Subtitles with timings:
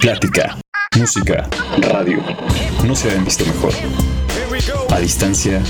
[0.00, 0.56] Plática,
[0.96, 2.22] música, radio.
[2.86, 3.74] No se habían visto mejor.
[4.90, 5.62] A distancia,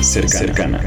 [0.00, 0.80] cercana.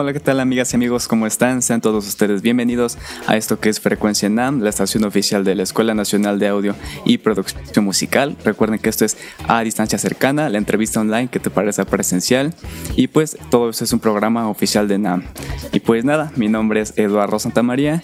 [0.00, 1.06] Hola, ¿qué tal amigas y amigos?
[1.08, 1.60] ¿Cómo están?
[1.60, 2.96] Sean todos ustedes bienvenidos
[3.26, 6.74] a esto que es Frecuencia NAM, la estación oficial de la Escuela Nacional de Audio
[7.04, 8.34] y Producción Musical.
[8.42, 12.54] Recuerden que esto es a distancia cercana, la entrevista online que te parece presencial
[12.96, 15.22] y pues todo eso es un programa oficial de NAM.
[15.70, 18.00] Y pues nada, mi nombre es Eduardo Santamaría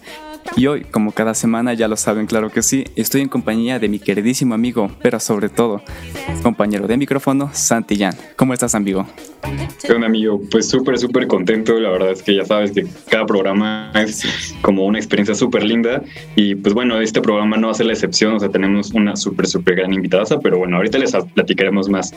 [0.55, 3.89] y hoy, como cada semana, ya lo saben, claro que sí, estoy en compañía de
[3.89, 5.83] mi queridísimo amigo, pero sobre todo,
[6.43, 8.15] compañero de micrófono, Santillán.
[8.37, 9.07] ¿Cómo estás, amigo?
[9.85, 10.41] ¿Qué onda, amigo?
[10.51, 11.79] Pues súper, súper contento.
[11.79, 16.03] La verdad es que ya sabes que cada programa es como una experiencia súper linda.
[16.35, 18.35] Y pues bueno, este programa no va a ser la excepción.
[18.35, 20.25] O sea, tenemos una súper, súper gran invitada.
[20.43, 22.13] Pero bueno, ahorita les platicaremos más,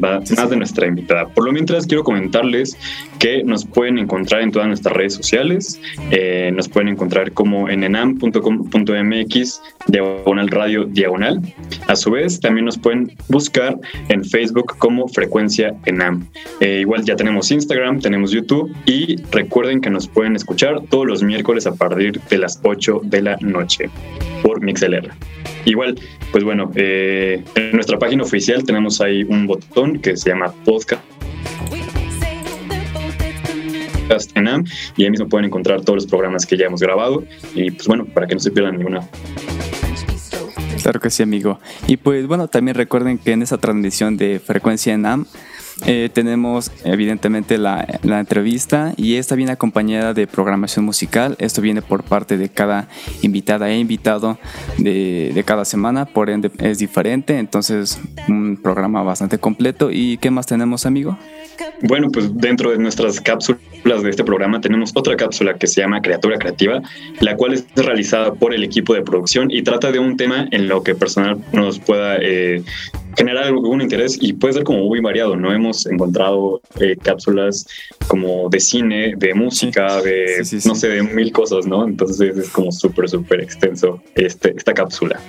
[0.00, 1.26] más de nuestra invitada.
[1.28, 2.76] Por lo mientras, quiero comentarles
[3.18, 5.80] que nos pueden encontrar en todas nuestras redes sociales.
[6.10, 11.40] Eh, nos pueden encontrar como en enam.com.mx, diagonal radio diagonal.
[11.86, 16.26] A su vez, también nos pueden buscar en Facebook como Frecuencia Enam.
[16.60, 21.22] Eh, igual ya tenemos Instagram, tenemos YouTube y recuerden que nos pueden escuchar todos los
[21.22, 23.90] miércoles a partir de las 8 de la noche
[24.42, 25.10] por MixLR.
[25.64, 25.98] Igual,
[26.32, 31.02] pues bueno, eh, en nuestra página oficial tenemos ahí un botón que se llama podcast
[34.34, 34.64] en
[34.96, 38.04] y ahí mismo pueden encontrar todos los programas que ya hemos grabado y pues bueno,
[38.06, 39.08] para que no se pierdan ninguna.
[40.82, 41.58] Claro que sí, amigo.
[41.86, 45.26] Y pues bueno, también recuerden que en esa transmisión de Frecuencia NAM
[45.86, 51.36] eh, tenemos evidentemente la, entrevista y esta viene acompañada de programación musical.
[51.38, 52.88] Esto viene por parte de cada
[53.22, 54.38] invitada e invitado
[54.78, 57.38] de, de, cada semana, por ende es diferente.
[57.38, 59.90] Entonces, un programa bastante completo.
[59.90, 61.18] ¿Y qué más tenemos, amigo?
[61.82, 66.00] Bueno, pues dentro de nuestras cápsulas de este programa tenemos otra cápsula que se llama
[66.00, 66.82] Criatura Creativa,
[67.20, 70.68] la cual es realizada por el equipo de producción y trata de un tema en
[70.68, 72.62] lo que personal nos pueda eh,
[73.16, 75.52] generar algún interés y puede ser como muy variado, ¿no?
[75.52, 77.66] Hemos encontrado eh, cápsulas
[78.06, 81.86] como de cine, de música, de, no sé, de mil cosas, ¿no?
[81.86, 85.20] Entonces es como súper, súper extenso este, esta cápsula.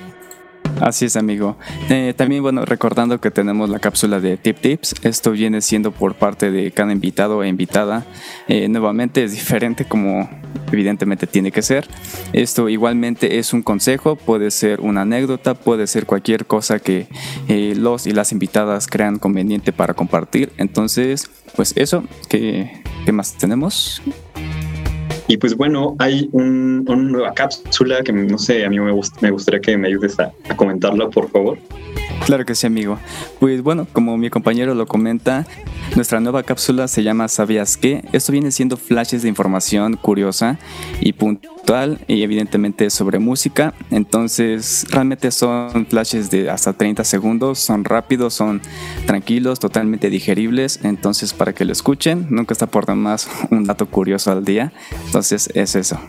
[0.81, 1.57] Así es, amigo.
[1.89, 4.95] Eh, también, bueno, recordando que tenemos la cápsula de Tip Tips.
[5.03, 8.05] Esto viene siendo por parte de cada invitado e invitada.
[8.47, 10.29] Eh, nuevamente es diferente como
[10.71, 11.87] evidentemente tiene que ser.
[12.33, 17.07] Esto igualmente es un consejo, puede ser una anécdota, puede ser cualquier cosa que
[17.47, 20.51] eh, los y las invitadas crean conveniente para compartir.
[20.57, 24.01] Entonces, pues eso, ¿qué, qué más tenemos?
[25.29, 29.61] Y pues bueno, hay un, una nueva cápsula que no sé, a mí me, gustaría
[29.61, 31.59] que me ayudes a, a comentarla, por favor.
[32.25, 32.97] Claro que sí, amigo.
[33.39, 35.45] Pues bueno, como mi compañero lo comenta,
[35.95, 38.03] nuestra nueva cápsula se llama ¿Sabías qué?
[38.11, 40.57] Esto viene siendo flashes de información curiosa
[40.99, 41.13] y
[41.69, 43.73] puntual y evidentemente sobre música.
[43.91, 48.61] Entonces, realmente son flashes de hasta 30 segundos, son rápidos, son
[49.05, 50.79] tranquilos, totalmente digeribles.
[50.83, 54.73] Entonces, para que lo escuchen, nunca está por demás un dato curioso al día.
[55.05, 55.99] Entonces, es eso.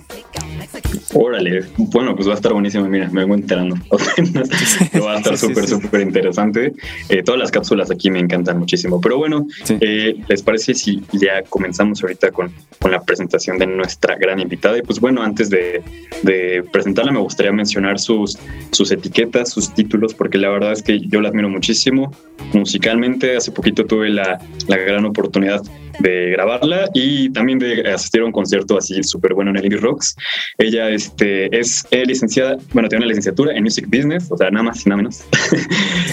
[1.12, 3.76] Órale, bueno, pues va a estar buenísimo, mira, me vengo enterando.
[5.04, 6.72] va a estar súper, súper interesante.
[7.08, 9.00] Eh, todas las cápsulas aquí me encantan muchísimo.
[9.00, 14.16] Pero bueno, eh, ¿les parece si ya comenzamos ahorita con, con, la presentación de nuestra
[14.16, 14.78] gran invitada?
[14.78, 15.82] Y pues bueno, antes de,
[16.22, 18.38] de, presentarla, me gustaría mencionar sus,
[18.70, 22.12] sus etiquetas, sus títulos, porque la verdad es que yo la admiro muchísimo.
[22.54, 25.62] Musicalmente, hace poquito tuve la, la gran oportunidad
[26.00, 29.78] de grabarla y también de asistir a un concierto así súper bueno en el Indie
[29.78, 30.16] Rocks.
[30.58, 34.84] Ella este, es licenciada, bueno, tiene una licenciatura en Music Business, o sea, nada más
[34.86, 35.24] y nada menos.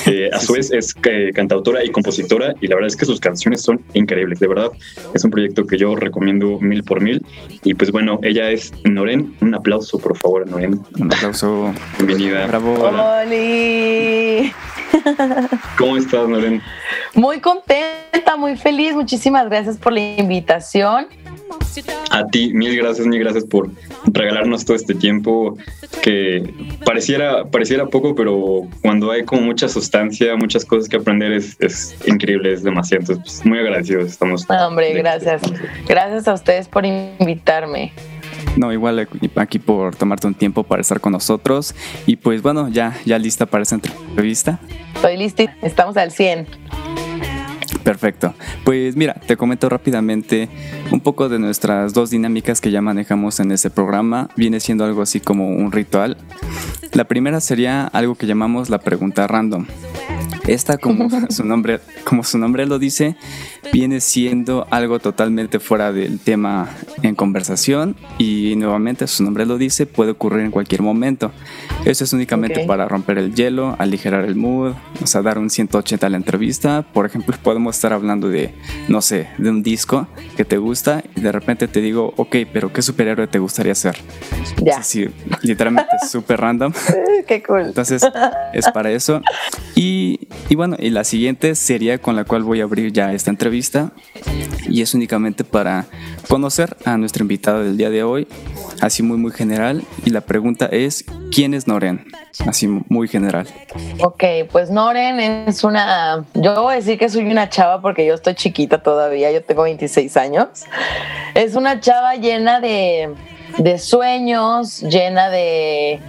[0.06, 3.20] Eh, a su vez es eh, cantautora y compositora y la verdad es que sus
[3.20, 4.72] canciones son increíbles, de verdad.
[5.14, 7.26] Es un proyecto que yo recomiendo mil por mil.
[7.64, 9.27] Y pues bueno, ella es Noren.
[9.42, 10.82] Un aplauso, por favor, Noren.
[11.00, 11.74] Un aplauso.
[11.98, 12.48] Bienvenida.
[12.48, 12.74] Bravo.
[12.74, 13.26] Hola.
[15.78, 16.62] ¿Cómo estás, Noren?
[17.14, 18.94] Muy contenta, muy feliz.
[18.94, 21.08] Muchísimas gracias por la invitación.
[22.12, 23.70] A ti, mil gracias, mil gracias por
[24.06, 25.58] regalarnos todo este tiempo
[26.02, 26.54] que
[26.86, 31.96] pareciera, pareciera poco, pero cuando hay como mucha sustancia, muchas cosas que aprender es, es
[32.06, 33.02] increíble, es demasiado.
[33.02, 34.46] Entonces, pues, muy agradecidos estamos.
[34.50, 35.42] hombre, gracias.
[35.88, 37.94] Gracias a ustedes por invitarme.
[38.58, 41.76] No, igual aquí por tomarte un tiempo para estar con nosotros.
[42.06, 44.60] Y pues bueno, ya, ya lista para esta entrevista.
[44.96, 46.48] Estoy lista, estamos al 100.
[47.84, 48.34] Perfecto.
[48.66, 50.50] Pues mira, te comento rápidamente
[50.92, 54.30] un poco de nuestras dos dinámicas que ya manejamos en este programa.
[54.36, 56.18] Viene siendo algo así como un ritual.
[56.94, 59.68] La primera sería algo que llamamos la pregunta random.
[60.48, 63.16] Esta, como su nombre, como su nombre lo dice,
[63.72, 66.70] viene siendo algo totalmente fuera del tema
[67.04, 71.32] en conversación y nuevamente su nombre lo dice, puede ocurrir en cualquier momento.
[71.86, 76.06] Eso es únicamente para romper el hielo, aligerar el mood, o sea, dar un 180
[76.06, 76.86] a la entrevista.
[76.94, 78.54] Por ejemplo, podemos estar hablando de,
[78.88, 82.72] no sé, de un disco que te gusta y de repente te digo, ok, pero
[82.74, 83.96] ¿qué superhéroe te gustaría ser?
[84.62, 84.82] Ya.
[84.84, 85.08] Sí,
[85.42, 86.74] literalmente súper random.
[87.28, 87.62] Qué cool.
[87.68, 88.04] Entonces,
[88.54, 89.22] es para eso.
[89.76, 90.17] Y,
[90.50, 93.92] y bueno, y la siguiente sería con la cual voy a abrir ya esta entrevista
[94.70, 95.86] y es únicamente para
[96.30, 98.28] conocer a nuestra invitada del día de hoy,
[98.82, 99.84] así muy muy general.
[100.06, 102.06] Y la pregunta es, ¿quién es Noren?
[102.46, 103.48] Así muy general.
[104.00, 108.14] Ok, pues Noren es una, yo voy a decir que soy una chava porque yo
[108.14, 110.48] estoy chiquita todavía, yo tengo 26 años.
[111.34, 113.14] Es una chava llena de,
[113.58, 116.00] de sueños, llena de,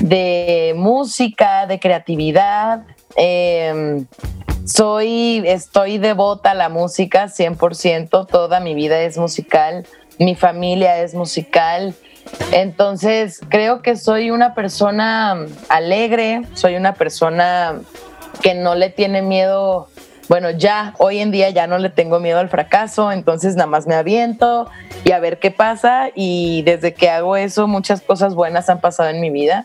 [0.00, 2.82] de música, de creatividad.
[3.16, 4.04] Eh,
[4.66, 9.86] soy, estoy devota a la música 100%, toda mi vida es musical,
[10.18, 11.94] mi familia es musical.
[12.52, 15.36] Entonces, creo que soy una persona
[15.68, 17.80] alegre, soy una persona
[18.42, 19.88] que no le tiene miedo,
[20.28, 23.86] bueno, ya hoy en día ya no le tengo miedo al fracaso, entonces nada más
[23.86, 24.68] me aviento
[25.04, 29.10] y a ver qué pasa y desde que hago eso muchas cosas buenas han pasado
[29.10, 29.64] en mi vida.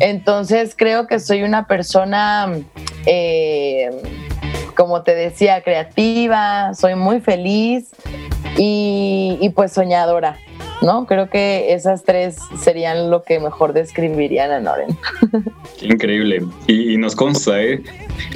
[0.00, 2.52] Entonces creo que soy una persona,
[3.06, 3.90] eh,
[4.76, 7.90] como te decía, creativa, soy muy feliz
[8.56, 10.38] y, y pues soñadora.
[10.82, 11.06] ¿no?
[11.06, 14.98] Creo que esas tres serían lo que mejor describirían a Noren.
[15.80, 16.42] increíble.
[16.66, 17.82] Y, nos consta, ¿eh?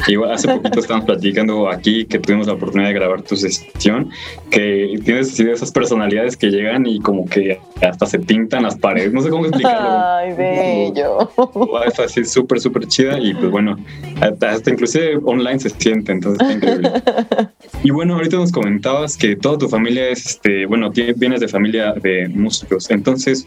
[0.06, 4.10] Que hace poquito estábamos platicando aquí que tuvimos la oportunidad de grabar tu sesión,
[4.50, 8.76] que tienes así de esas personalidades que llegan y como que hasta se pintan las
[8.76, 9.12] paredes.
[9.12, 9.88] No sé cómo explicarlo.
[9.90, 11.30] Ay, bello.
[11.86, 13.76] Es así súper, súper chida y pues bueno,
[14.20, 16.90] hasta inclusive online se siente, entonces está increíble.
[17.82, 21.92] Y bueno, ahorita nos comentabas que toda tu familia es, este, bueno, vienes de familia
[21.92, 22.90] de músicos.
[22.90, 23.46] Entonces,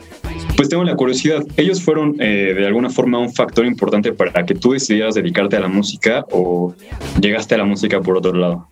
[0.55, 4.55] pues tengo la curiosidad, ¿ellos fueron eh, de alguna forma un factor importante para que
[4.55, 6.73] tú decidieras dedicarte a la música o
[7.19, 8.67] llegaste a la música por otro lado?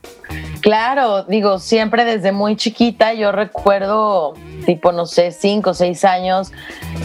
[0.68, 4.34] Claro, digo, siempre desde muy chiquita yo recuerdo,
[4.66, 6.52] tipo, no sé, cinco o seis años,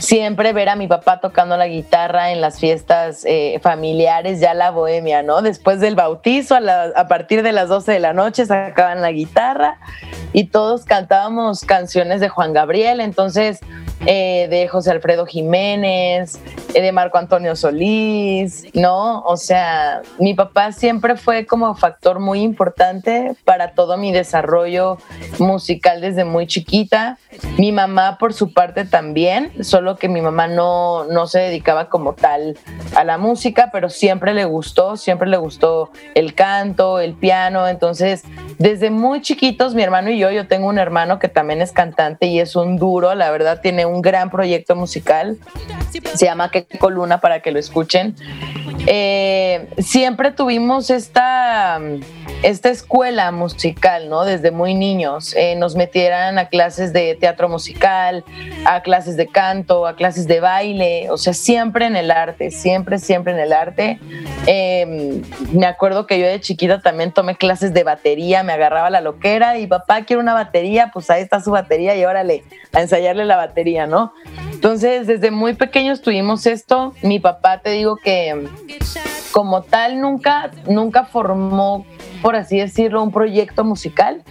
[0.01, 4.73] siempre ver a mi papá tocando la guitarra en las fiestas eh, familiares, ya la
[4.73, 5.43] bohemia, ¿no?
[5.43, 9.79] Después del bautizo, a, partir de las 12 de la noche sacaban la guitarra
[10.33, 13.61] y todos cantábamos canciones de Juan Gabriel, entonces
[14.07, 16.41] eh, de José Alfredo Jiménez,
[16.75, 19.21] eh, de Marco Antonio Solís, ¿no?
[19.21, 24.99] O sea, mi papá siempre fue como factor muy importante para todo mi desarrollo
[25.39, 27.19] musical desde muy chiquita.
[27.59, 32.15] Mi mamá por su parte también, solo que mi mamá no, no se dedicaba como
[32.15, 32.59] tal
[32.97, 38.25] a la música, pero siempre le gustó, siempre le gustó el canto, el piano, entonces
[38.59, 42.27] desde muy chiquitos mi hermano y yo, yo tengo un hermano que también es cantante
[42.27, 45.39] y es un duro, la verdad tiene un gran proyecto musical.
[46.15, 48.15] Se llama Que Coluna para que lo escuchen.
[48.87, 51.81] Eh, siempre tuvimos esta,
[52.43, 54.25] esta escuela musical, ¿no?
[54.25, 55.35] Desde muy niños.
[55.37, 58.25] Eh, nos metieran a clases de teatro musical,
[58.65, 62.99] a clases de canto, a clases de baile, o sea, siempre en el arte, siempre,
[62.99, 64.01] siempre en el arte.
[64.47, 65.23] Eh,
[65.53, 69.59] me acuerdo que yo de chiquita también tomé clases de batería, me agarraba la loquera
[69.59, 73.37] y papá quiere una batería, pues ahí está su batería y órale, a ensayarle la
[73.37, 74.13] batería, ¿no?
[74.63, 76.95] Entonces, desde muy pequeños tuvimos esto.
[77.03, 78.47] Mi papá, te digo que
[79.33, 81.85] como tal nunca, nunca formó,
[82.23, 84.23] por así decirlo, un proyecto musical,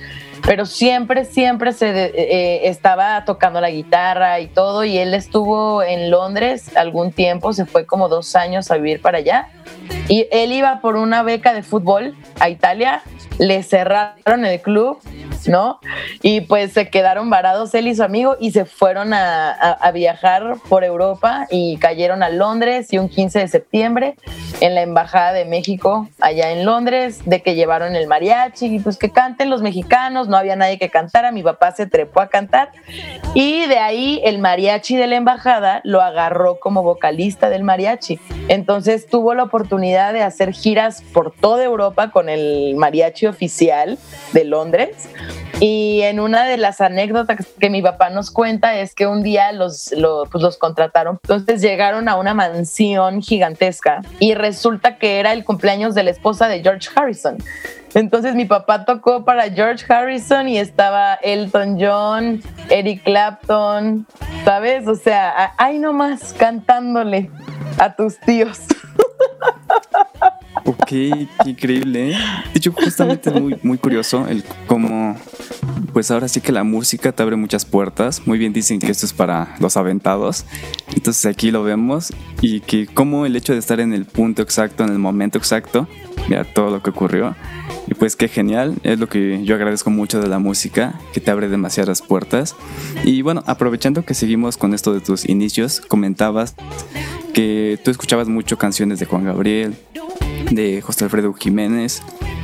[0.47, 6.09] pero siempre, siempre se eh, estaba tocando la guitarra y todo, y él estuvo en
[6.09, 9.49] Londres algún tiempo, se fue como dos años a vivir para allá,
[10.07, 13.01] y él iba por una beca de fútbol a Italia,
[13.39, 14.99] le cerraron el club
[15.47, 15.79] ¿no?
[16.21, 20.83] Y pues se quedaron varados él y su amigo y se fueron a, viajar por
[20.83, 24.15] Europa y cayeron a Londres y un 15 de septiembre
[24.61, 28.97] en la Embajada de México allá en Londres, de que llevaron el mariachi y pues
[28.97, 32.71] que canten los mexicanos, no había nadie que cantara, mi papá se trepó a cantar
[33.33, 38.19] y de ahí el mariachi de la embajada lo agarró como vocalista del mariachi.
[38.47, 43.97] Entonces tuvo la oportunidad de hacer giras por toda Europa con el mariachi oficial
[44.33, 45.09] de Londres
[45.61, 49.51] y en una de las anécdotas que mi papá nos cuenta es que un día
[49.51, 49.93] los,
[50.31, 55.93] pues los contrataron, entonces llegaron a una mansión gigantesca y resulta que era el cumpleaños
[55.93, 57.37] de la esposa de George Harrison.
[57.93, 64.07] Entonces mi papá tocó para George Harrison y estaba Elton John, Eric Clapton,
[64.43, 64.87] ¿sabes?
[64.87, 67.29] O sea, ahí nomás cantándole
[67.77, 68.61] a tus tíos.
[70.65, 70.91] Ok,
[71.45, 72.11] increíble.
[72.11, 72.17] ¿eh?
[72.53, 75.15] De hecho, justamente es muy, muy curioso el cómo,
[75.93, 78.25] pues ahora sí que la música te abre muchas puertas.
[78.27, 80.45] Muy bien dicen que esto es para los aventados.
[80.93, 84.83] Entonces aquí lo vemos y que como el hecho de estar en el punto exacto,
[84.83, 85.87] en el momento exacto,
[86.27, 87.35] mira todo lo que ocurrió.
[87.87, 91.31] Y pues qué genial, es lo que yo agradezco mucho de la música, que te
[91.31, 92.55] abre demasiadas puertas.
[93.03, 96.55] Y bueno, aprovechando que seguimos con esto de tus inicios, comentabas
[97.33, 99.75] que tú escuchabas mucho canciones de Juan Gabriel,
[100.51, 102.03] de José Alfredo Jiménez.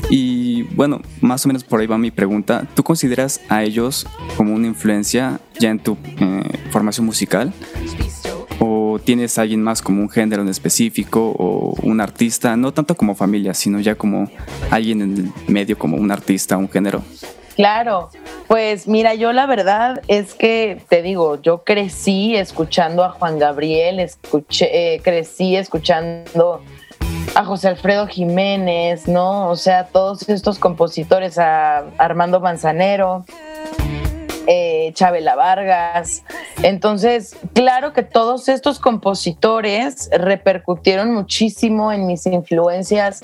[0.10, 2.66] Y bueno, más o menos por ahí va mi pregunta.
[2.74, 7.54] ¿Tú consideras a ellos como una influencia ya en tu eh, formación musical?
[8.60, 12.56] ¿O tienes a alguien más como un género en específico o un artista?
[12.56, 14.30] No tanto como familia, sino ya como
[14.72, 17.04] alguien en el medio, como un artista, un género.
[17.56, 18.12] Claro,
[18.48, 24.00] pues mira, yo la verdad es que te digo, yo crecí escuchando a Juan Gabriel,
[24.00, 26.62] escuché, eh, crecí escuchando
[27.36, 29.50] a José Alfredo Jiménez, ¿no?
[29.50, 33.26] O sea, todos estos compositores, a Armando Manzanero,
[34.48, 36.24] eh, Chabela Vargas.
[36.64, 43.24] Entonces, claro que todos estos compositores repercutieron muchísimo en mis influencias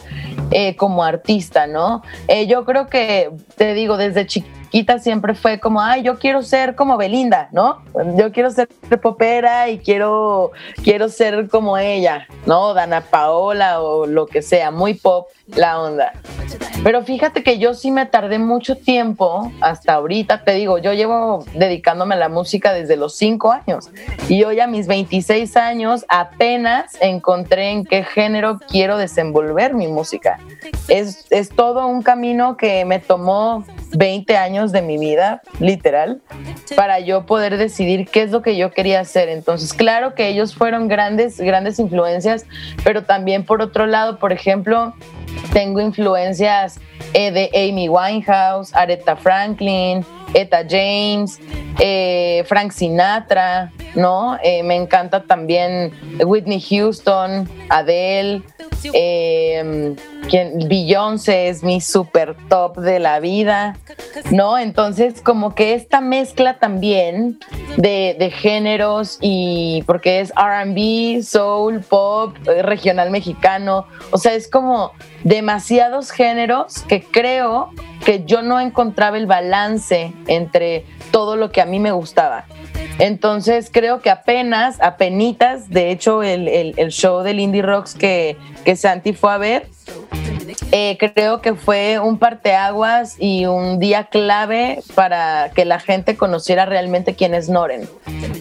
[0.52, 2.04] eh, como artista, ¿no?
[2.28, 4.63] Eh, yo creo que, te digo, desde chiquita
[5.00, 7.82] siempre fue como, ay, yo quiero ser como Belinda, ¿no?
[8.18, 8.68] Yo quiero ser
[9.02, 10.52] popera y quiero,
[10.84, 12.74] quiero ser como ella, ¿no?
[12.74, 16.14] Dana Paola o lo que sea, muy pop la onda.
[16.84, 21.46] Pero fíjate que yo sí me tardé mucho tiempo, hasta ahorita, te digo, yo llevo
[21.54, 23.90] dedicándome a la música desde los cinco años
[24.28, 30.40] y hoy a mis 26 años apenas encontré en qué género quiero desenvolver mi música.
[30.88, 33.64] Es, es todo un camino que me tomó
[33.96, 36.22] 20 años de mi vida, literal,
[36.76, 39.30] para yo poder decidir qué es lo que yo quería hacer.
[39.30, 42.46] Entonces, claro que ellos fueron grandes, grandes influencias,
[42.84, 44.94] pero también por otro lado, por ejemplo,
[45.52, 46.80] tengo influencias
[47.14, 51.40] eh, de Amy Winehouse, Aretha Franklin, Etta James,
[51.80, 54.38] eh, Frank Sinatra, ¿no?
[54.44, 55.92] Eh, me encanta también
[56.24, 58.42] Whitney Houston, Adele,
[58.94, 59.96] eh,
[60.68, 63.78] Beyoncé es mi super top de la vida,
[64.32, 64.58] ¿no?
[64.58, 67.40] Entonces, como que esta mezcla también
[67.78, 74.94] de, de géneros y porque es RB, soul, pop, regional mexicano, o sea, es como
[75.24, 77.70] demasiados géneros que creo
[78.06, 82.46] que yo no encontraba el balance entre todo lo que a mí me gustaba.
[83.00, 88.76] Entonces creo que apenas, apenitas, de hecho el, el, show del Indie Rocks que, que
[88.76, 89.68] Santi fue a ver,
[90.72, 96.66] eh, creo que fue un parteaguas y un día clave para que la gente conociera
[96.66, 97.88] realmente quién es Noren,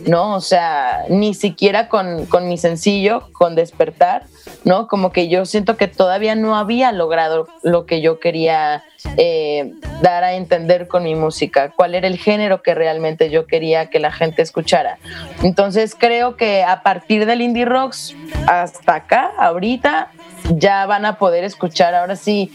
[0.07, 0.35] ¿no?
[0.35, 4.25] O sea, ni siquiera con, con mi sencillo, con Despertar,
[4.65, 4.87] ¿no?
[4.87, 8.85] Como que yo siento que todavía no había logrado lo que yo quería
[9.17, 13.87] eh, dar a entender con mi música, cuál era el género que realmente yo quería
[13.91, 14.99] que la gente escuchara.
[15.43, 18.15] Entonces creo que a partir del indie rocks
[18.47, 20.11] hasta acá, ahorita,
[20.57, 22.51] ya van a poder escuchar ahora sí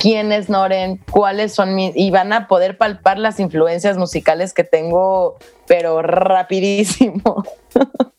[0.00, 4.64] quién es Noren, cuáles son mis, y van a poder palpar las influencias musicales que
[4.64, 7.44] tengo, pero rapidísimo.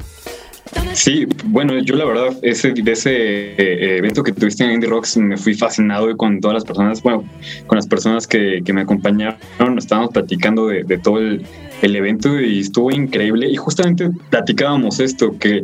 [0.94, 5.18] Sí, bueno, yo la verdad, ese, de ese eh, evento que tuviste en Indie Rocks
[5.18, 7.24] me fui fascinado con todas las personas, bueno,
[7.66, 9.38] con las personas que, me acompañaron,
[9.78, 11.46] estábamos platicando de, todo el,
[11.82, 15.64] el, evento y estuvo increíble y justamente platicábamos esto, que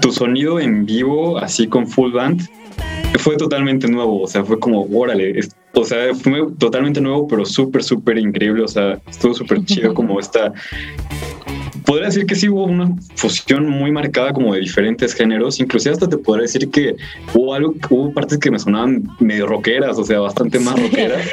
[0.00, 2.48] tu sonido en vivo, así con full band,
[3.18, 5.40] fue totalmente nuevo, o sea, fue como, órale,
[5.74, 10.18] o sea, fue totalmente nuevo, pero súper, súper increíble, o sea, estuvo súper chido como
[10.18, 10.52] esta
[11.84, 16.08] podría decir que sí hubo una fusión muy marcada como de diferentes géneros, inclusive hasta
[16.08, 16.96] te podría decir que
[17.34, 21.26] hubo algo, hubo partes que me sonaban medio rockeras, o sea, bastante más rockeras.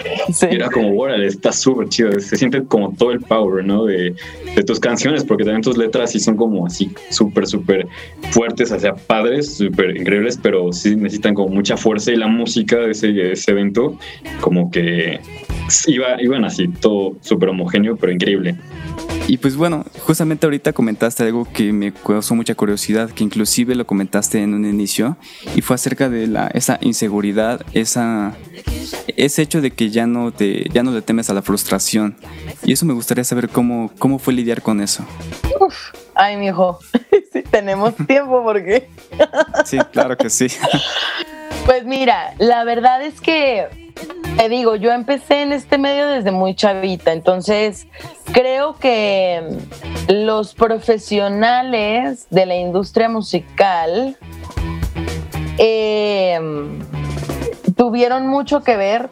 [0.43, 3.85] Era como, órale, está súper chido, se siente como todo el power, ¿no?
[3.85, 4.15] De,
[4.55, 7.87] de, tus canciones, porque también tus letras sí son como así, súper, súper
[8.31, 12.77] fuertes, o sea, padres, súper increíbles, pero sí necesitan como mucha fuerza y la música
[12.77, 13.97] de ese, de ese evento
[14.41, 15.19] como que
[15.88, 18.55] iba, iban así, todo súper homogéneo, pero increíble.
[19.27, 23.86] Y pues bueno, justamente ahorita comentaste algo que me causó mucha curiosidad, que inclusive lo
[23.86, 25.17] comentaste en un inicio,
[25.53, 28.36] y fue acerca de la, esa inseguridad, esa,
[29.17, 32.15] ese hecho de que ya no, te, ya no le temes a la frustración.
[32.63, 35.05] Y eso me gustaría saber cómo, cómo fue lidiar con eso.
[35.59, 35.75] Uf,
[36.15, 36.79] ay, mi hijo,
[37.33, 38.88] sí, tenemos tiempo porque...
[39.65, 40.47] sí, claro que sí.
[41.65, 43.87] pues mira, la verdad es que
[44.37, 47.87] te digo, yo empecé en este medio desde muy chavita, entonces
[48.33, 49.57] creo que
[50.07, 54.17] los profesionales de la industria musical
[55.57, 56.39] eh,
[57.75, 59.09] tuvieron mucho que ver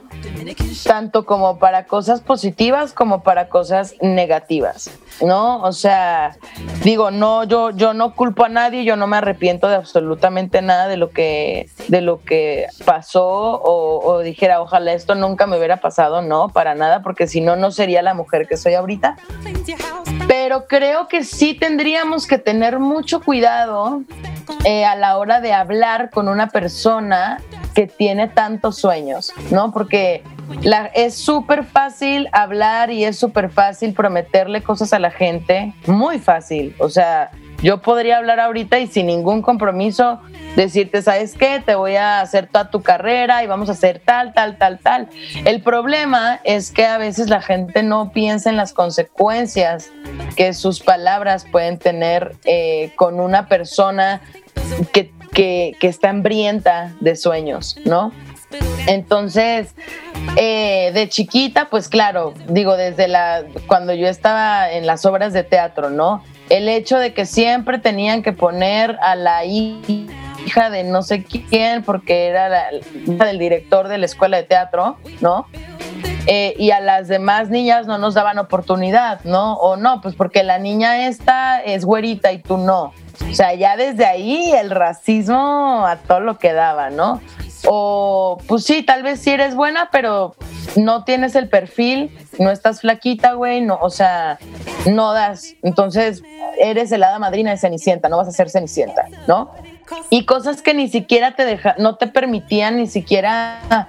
[0.86, 5.62] tanto como para cosas positivas como para cosas negativas, ¿no?
[5.62, 6.38] O sea,
[6.84, 10.88] digo, no, yo, yo no culpo a nadie, yo no me arrepiento de absolutamente nada
[10.88, 15.78] de lo que, de lo que pasó o, o dijera, ojalá esto nunca me hubiera
[15.78, 19.18] pasado, no, para nada, porque si no, no sería la mujer que soy ahorita.
[20.28, 24.02] Pero creo que sí tendríamos que tener mucho cuidado
[24.64, 27.40] eh, a la hora de hablar con una persona
[27.74, 29.72] que tiene tantos sueños, ¿no?
[29.72, 30.24] Porque
[30.62, 36.20] la, es súper fácil hablar y es súper fácil prometerle cosas a la gente, muy
[36.20, 36.76] fácil.
[36.80, 40.20] O sea, yo podría hablar ahorita y sin ningún compromiso
[40.56, 41.62] decirte, ¿sabes qué?
[41.66, 45.10] Te voy a hacer toda tu carrera y vamos a hacer tal, tal, tal, tal.
[45.46, 49.92] El problema es que a veces la gente no piensa en las consecuencias
[50.36, 54.22] que sus palabras pueden tener eh, con una persona
[54.94, 58.12] que, que, que está hambrienta de sueños, ¿no?
[58.88, 59.74] Entonces,
[60.38, 65.44] eh, de chiquita, pues claro, digo, desde la cuando yo estaba en las obras de
[65.44, 66.24] teatro, ¿no?
[66.50, 71.84] El hecho de que siempre tenían que poner a la hija de no sé quién,
[71.84, 72.66] porque era la
[73.08, 75.48] hija del director de la escuela de teatro, ¿no?
[76.28, 79.54] Eh, y a las demás niñas no nos daban oportunidad, ¿no?
[79.56, 82.94] O no, pues porque la niña esta es güerita y tú no.
[83.30, 87.22] O sea, ya desde ahí el racismo a todo lo que daba, ¿no?
[87.68, 90.36] O pues sí, tal vez sí eres buena, pero
[90.76, 94.40] no tienes el perfil, no estás flaquita, güey, no, o sea,
[94.86, 95.56] no das.
[95.64, 96.24] Entonces,
[96.60, 99.52] eres el hada madrina de Cenicienta, no vas a ser Cenicienta, ¿no?
[100.10, 103.88] Y cosas que ni siquiera te deja, no te permitían ni siquiera,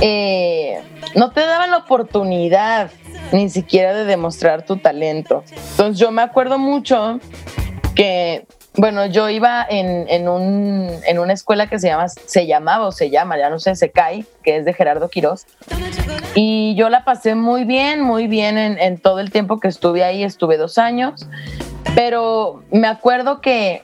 [0.00, 0.82] eh,
[1.14, 2.90] no te daban la oportunidad
[3.32, 5.44] ni siquiera de demostrar tu talento.
[5.70, 7.20] Entonces yo me acuerdo mucho
[7.94, 8.46] que
[8.78, 13.10] bueno, yo iba en, un, en, una escuela que se, llama, se llamaba o se
[13.10, 15.46] llama, ya no sé, Secai, que es de Gerardo Quirós.
[16.36, 20.04] Y yo la pasé muy bien, muy bien en, en todo el tiempo que estuve
[20.04, 21.26] ahí, estuve dos años.
[21.96, 23.82] Pero me acuerdo que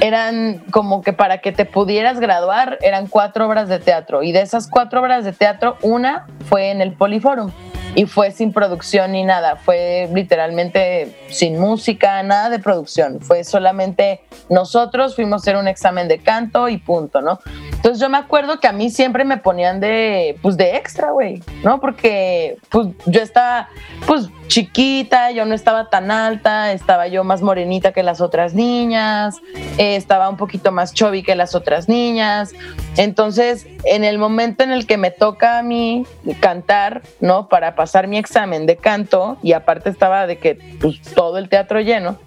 [0.00, 4.22] eran como que para que te pudieras graduar, eran cuatro obras de teatro.
[4.22, 7.50] Y de esas cuatro obras de teatro, una fue en el Poliforum
[7.94, 14.20] y fue sin producción ni nada, fue literalmente sin música, nada de producción, fue solamente
[14.48, 17.38] nosotros fuimos a hacer un examen de canto y punto, ¿no?
[17.72, 21.42] Entonces yo me acuerdo que a mí siempre me ponían de, pues de extra, güey,
[21.62, 21.80] ¿no?
[21.80, 23.68] Porque pues yo estaba,
[24.06, 29.36] pues chiquita, yo no estaba tan alta, estaba yo más morenita que las otras niñas,
[29.78, 32.52] eh, estaba un poquito más chubby que las otras niñas.
[32.96, 36.06] Entonces, en el momento en el que me toca a mí
[36.40, 37.48] cantar, ¿no?
[37.48, 41.80] Para pasar mi examen de canto, y aparte estaba de que pues, todo el teatro
[41.80, 42.18] lleno,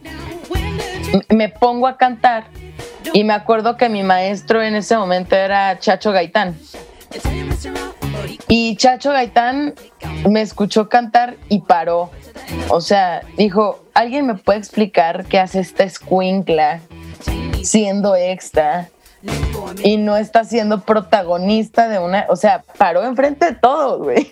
[1.30, 2.46] me pongo a cantar
[3.14, 6.58] y me acuerdo que mi maestro en ese momento era Chacho Gaitán.
[8.48, 9.74] Y Chacho Gaitán
[10.30, 12.12] me escuchó cantar y paró.
[12.70, 16.82] O sea, dijo, ¿alguien me puede explicar qué hace esta escuincla
[17.64, 18.90] siendo extra
[19.84, 24.32] y no está siendo protagonista de una, o sea, paró enfrente de todos, güey.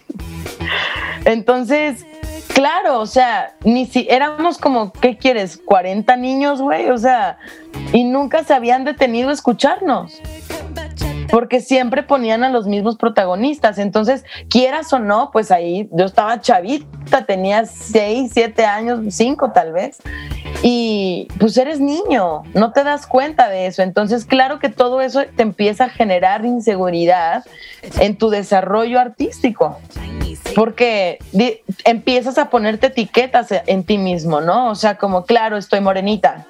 [1.25, 2.05] Entonces,
[2.53, 5.57] claro, o sea, ni si éramos como, ¿qué quieres?
[5.57, 7.37] 40 niños, güey, o sea,
[7.93, 10.21] y nunca se habían detenido a escucharnos
[11.29, 13.77] porque siempre ponían a los mismos protagonistas.
[13.77, 19.73] Entonces, quieras o no, pues ahí yo estaba chavita, tenía 6, 7 años, 5 tal
[19.73, 19.97] vez.
[20.63, 23.81] Y pues eres niño, no te das cuenta de eso.
[23.81, 27.43] Entonces, claro que todo eso te empieza a generar inseguridad
[27.99, 29.79] en tu desarrollo artístico.
[30.55, 31.19] Porque
[31.83, 34.69] empiezas a ponerte etiquetas en ti mismo, ¿no?
[34.69, 36.45] O sea, como, claro, estoy morenita,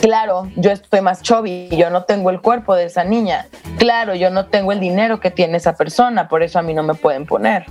[0.00, 3.46] Claro, yo estoy más chubby, yo no tengo el cuerpo de esa niña.
[3.76, 6.82] Claro, yo no tengo el dinero que tiene esa persona, por eso a mí no
[6.82, 7.66] me pueden poner.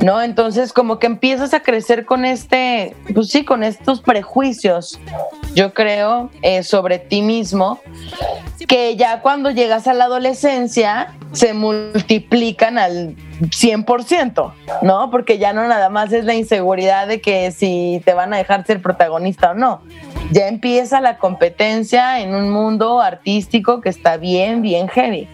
[0.00, 0.22] ¿No?
[0.22, 4.98] Entonces, como que empiezas a crecer con este, pues sí, con estos prejuicios,
[5.54, 7.80] yo creo, eh, sobre ti mismo,
[8.66, 11.97] que ya cuando llegas a la adolescencia se multiplican
[12.78, 15.10] al 100%, ¿no?
[15.10, 18.66] Porque ya no nada más es la inseguridad de que si te van a dejar
[18.66, 19.82] ser protagonista o no.
[20.30, 25.28] Ya empieza la competencia en un mundo artístico que está bien, bien heavy.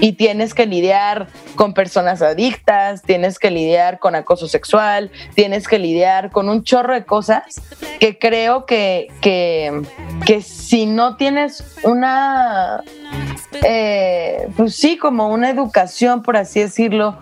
[0.00, 5.78] Y tienes que lidiar con personas adictas, tienes que lidiar con acoso sexual, tienes que
[5.78, 7.42] lidiar con un chorro de cosas
[7.98, 9.82] que creo que, que,
[10.24, 12.82] que si no tienes una
[13.64, 17.18] eh, pues sí, como una educación, por así decirlo,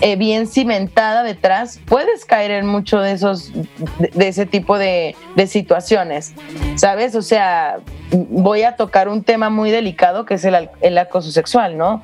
[0.00, 3.52] eh, bien cimentada detrás, puedes caer en mucho de esos,
[3.98, 5.16] de, ese tipo de,
[5.46, 6.32] situaciones,
[6.76, 7.14] ¿sabes?
[7.14, 11.76] O sea, voy a tocar un tema muy delicado que es el, el acoso sexual,
[11.76, 12.02] ¿no?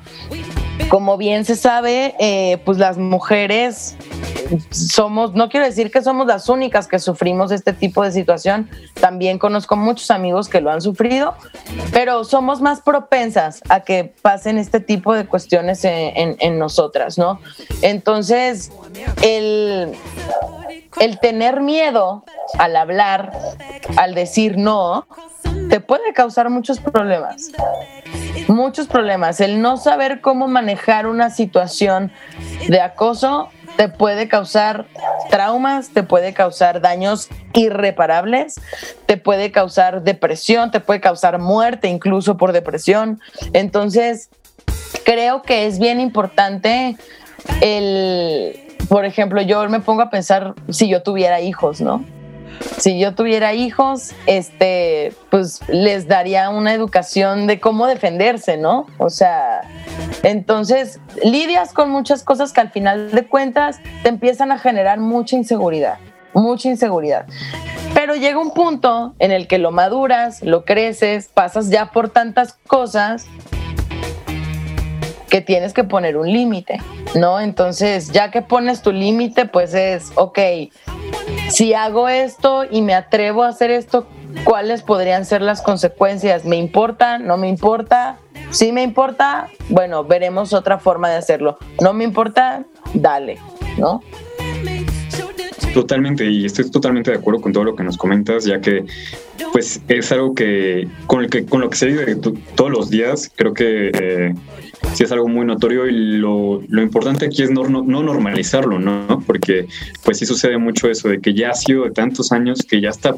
[0.89, 3.95] Como bien se sabe, eh, pues las mujeres
[4.71, 9.39] somos, no quiero decir que somos las únicas que sufrimos este tipo de situación, también
[9.39, 11.35] conozco muchos amigos que lo han sufrido,
[11.93, 17.39] pero somos más propensas a que pasen este tipo de cuestiones en, nosotras, ¿no?
[17.81, 18.71] Entonces,
[19.23, 19.93] el,
[20.99, 22.25] el tener miedo
[22.59, 23.31] al hablar,
[23.97, 25.07] al decir no,
[25.71, 27.49] te puede causar muchos problemas.
[28.49, 29.39] Muchos problemas.
[29.39, 32.11] El no saber cómo manejar una situación
[32.67, 34.85] de acoso te puede causar
[35.29, 38.59] traumas, te puede causar daños irreparables,
[39.05, 43.21] te puede causar depresión, te puede causar muerte incluso por depresión.
[43.53, 44.29] Entonces,
[45.05, 46.97] creo que es bien importante
[47.61, 52.03] el, por ejemplo, yo me pongo a pensar si yo tuviera hijos, ¿no?
[52.77, 58.87] Si yo tuviera hijos, este, pues les daría una educación de cómo defenderse, ¿no?
[58.97, 59.61] O sea,
[60.23, 65.35] entonces lidias con muchas cosas que al final de cuentas te empiezan a generar mucha
[65.35, 65.97] inseguridad,
[66.33, 67.25] mucha inseguridad.
[67.93, 72.53] Pero llega un punto en el que lo maduras, lo creces, pasas ya por tantas
[72.67, 73.25] cosas
[75.29, 76.81] que tienes que poner un límite,
[77.15, 77.39] ¿no?
[77.39, 80.39] Entonces, ya que pones tu límite, pues es, ok,
[81.49, 84.07] si hago esto y me atrevo a hacer esto,
[84.43, 86.45] ¿cuáles podrían ser las consecuencias?
[86.45, 87.19] ¿Me importa?
[87.19, 88.17] ¿No me importa?
[88.51, 91.57] Si me importa, bueno, veremos otra forma de hacerlo.
[91.81, 92.63] ¿No me importa?
[92.93, 93.37] Dale,
[93.77, 94.01] ¿no?
[95.73, 98.83] Totalmente, y estoy totalmente de acuerdo con todo lo que nos comentas, ya que
[99.53, 102.15] pues es algo que con, lo que se vive
[102.55, 104.33] todos los días, creo que eh,
[104.93, 109.23] sí es algo muy notorio y lo, lo importante aquí es no, no, normalizarlo, ¿no?
[109.25, 109.67] Porque
[110.03, 112.89] pues sí sucede mucho eso de que ya ha sido de tantos años que ya
[112.89, 113.15] está,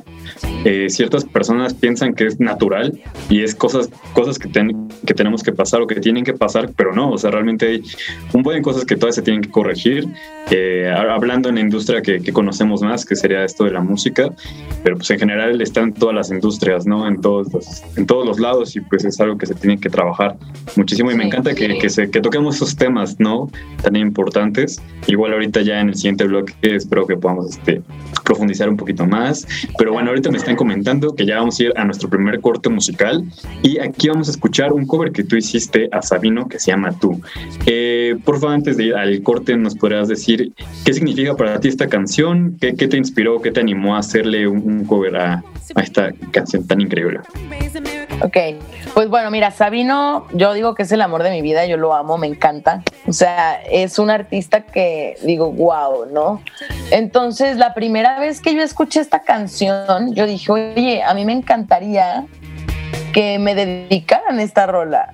[0.65, 5.52] eh, ciertas personas piensan que es natural y es cosas, cosas que, que tenemos que
[5.52, 7.84] pasar o que tienen que pasar, pero no, o sea, realmente hay
[8.34, 10.08] un buen de cosas que todavía se tienen que corregir.
[10.52, 14.30] Eh, hablando en la industria que, que, conocemos más, que sería esto de la música,
[14.84, 17.08] pero pues en general están todas las industrias, ¿no?
[17.08, 19.89] En todos los, en todos los lados y pues es algo que se tiene que
[19.89, 20.36] trabajar
[20.76, 23.50] muchísimo y me encanta que, que, se, que toquemos esos temas, ¿no?
[23.82, 24.82] Tan importantes.
[25.08, 27.82] Igual ahorita ya en el siguiente blog espero que podamos este,
[28.24, 29.48] profundizar un poquito más.
[29.78, 32.70] Pero bueno, ahorita me están comentando que ya vamos a ir a nuestro primer corte
[32.70, 33.24] musical
[33.62, 36.92] y aquí vamos a escuchar un cover que tú hiciste a Sabino que se llama
[37.00, 37.22] Tú.
[37.66, 40.54] Eh, por favor, antes de ir al corte, nos podrías decir
[40.86, 44.48] qué significa para ti esta canción, qué, qué te inspiró, qué te animó a hacerle
[44.48, 45.44] un, cover a,
[45.76, 47.20] a esta canción tan increíble.
[48.22, 48.38] Ok,
[48.94, 51.93] pues bueno, mira, Sabino, yo digo que es el amor de mi vida, yo lo
[51.93, 52.82] amo, me encanta.
[53.08, 56.41] O sea, es un artista que digo, wow, ¿no?
[56.89, 61.34] Entonces, la primera vez que yo escuché esta canción, yo dije, oye, a mí me
[61.34, 62.25] encantaría
[63.13, 65.13] que me dedicaran esta rola.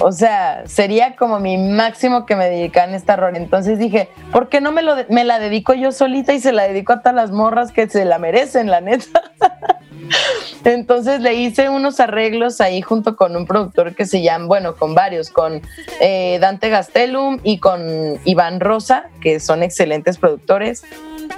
[0.00, 3.38] O sea, sería como mi máximo que me dedicaran esta rola.
[3.38, 6.64] Entonces dije, ¿por qué no me, lo, me la dedico yo solita y se la
[6.64, 9.22] dedico a todas las morras que se la merecen, la neta?
[10.64, 14.94] Entonces le hice unos arreglos ahí junto con un productor que se llama, bueno, con
[14.94, 15.60] varios, con
[16.00, 20.84] eh, Dante Gastelum y con Iván Rosa, que son excelentes productores.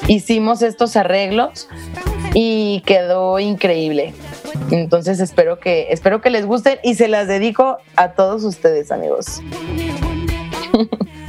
[0.08, 1.68] Hicimos estos arreglos
[2.34, 4.12] y quedó increíble.
[4.70, 9.40] Entonces espero que, espero que les gusten y se las dedico a todos ustedes, amigos.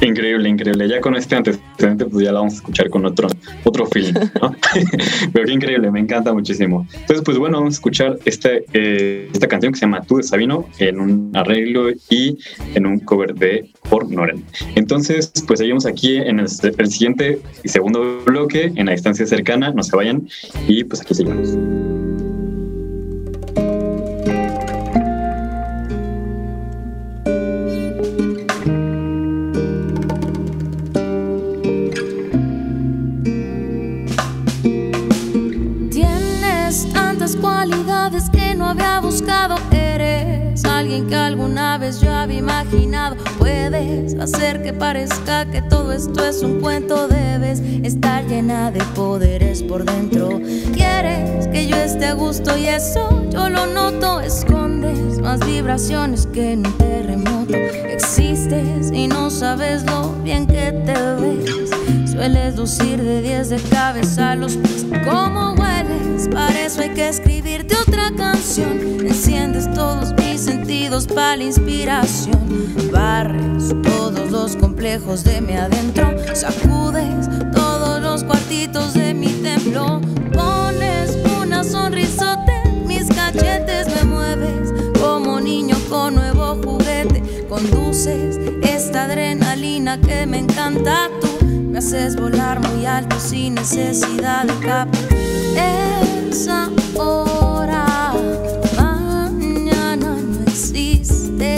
[0.01, 0.87] Increíble, increíble.
[0.87, 3.27] Ya con este antecedente, pues ya la vamos a escuchar con otro,
[3.63, 4.55] otro film, ¿no?
[5.33, 6.85] Pero qué increíble, me encanta muchísimo.
[6.93, 10.23] Entonces, pues bueno, vamos a escuchar este, eh, esta canción que se llama Tú de
[10.23, 12.37] Sabino en un arreglo y
[12.73, 14.43] en un cover de Por Noren.
[14.75, 19.71] Entonces, pues seguimos aquí en el, el siguiente y segundo bloque, en la distancia cercana,
[19.71, 20.27] no se vayan,
[20.67, 22.04] y pues aquí seguimos.
[41.03, 43.17] Que alguna vez yo había imaginado.
[43.37, 47.07] Puedes hacer que parezca que todo esto es un cuento.
[47.07, 50.39] Debes estar llena de poderes por dentro.
[50.73, 54.21] Quieres que yo esté a gusto y eso yo lo noto.
[54.21, 57.55] Escondes más vibraciones que en un terremoto.
[57.55, 62.11] Existes y no sabes lo bien que te ves.
[62.11, 64.85] Sueles lucir de 10 de cabeza a los pies.
[65.03, 65.55] ¿Cómo
[66.15, 66.27] hueles?
[66.29, 69.05] Para eso hay que escribirte otra canción.
[69.05, 72.91] Enciendes todos mis sentidos para la inspiración.
[72.91, 76.15] Barres todos los complejos de mi adentro.
[76.33, 80.01] Sacudes todos los cuartitos de mi templo.
[80.33, 82.53] Pones una sonrisote
[82.85, 83.87] mis cachetes.
[83.95, 87.23] Me mueves como niño con nuevo juguete.
[87.49, 91.09] Conduces esta adrenalina que me encanta.
[91.21, 94.97] Tú me haces volar muy alto sin necesidad de capa.
[96.37, 98.13] Esa hora
[98.75, 101.55] mañana no existe.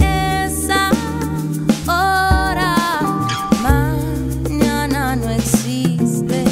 [0.00, 0.90] Esa
[1.86, 2.74] hora
[3.62, 6.42] mañana no existe.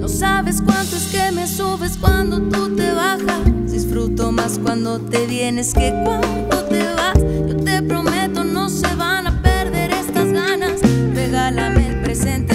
[0.00, 3.70] No sabes cuánto es que me subes cuando tú te bajas.
[3.70, 7.18] Disfruto más cuando te vienes que cuando te vas.
[7.48, 10.80] Yo te prometo no se van a perder estas ganas.
[11.14, 12.53] Regálame el presente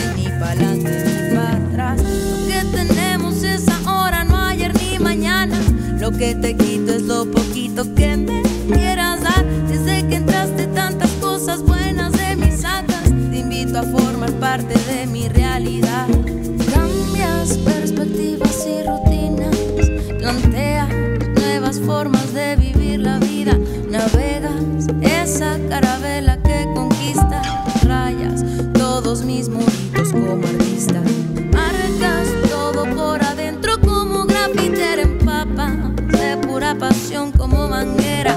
[6.11, 8.41] Lo que te quito es lo poquito que me
[8.73, 9.45] quieras dar.
[9.67, 13.03] Desde que entraste tantas cosas buenas de mis sacas.
[13.03, 16.07] Te invito a formar parte de mi realidad.
[16.73, 19.55] Cambias perspectivas y rutinas.
[20.17, 20.89] Planteas
[21.35, 23.55] nuevas formas de vivir la vida.
[23.87, 27.43] Navegas esa carabela que conquista.
[27.83, 28.43] Rayas
[28.73, 30.58] todos mis muritos como
[37.37, 38.33] como manguera.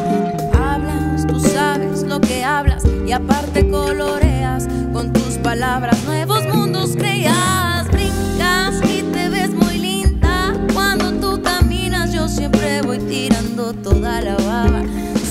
[0.52, 2.84] Hablas, tú sabes lo que hablas.
[3.06, 5.96] Y aparte coloreas con tus palabras.
[6.04, 7.88] Nuevos mundos creas.
[7.90, 10.54] Brincas y te ves muy linda.
[10.74, 14.82] Cuando tú caminas, yo siempre voy tirando toda la baba.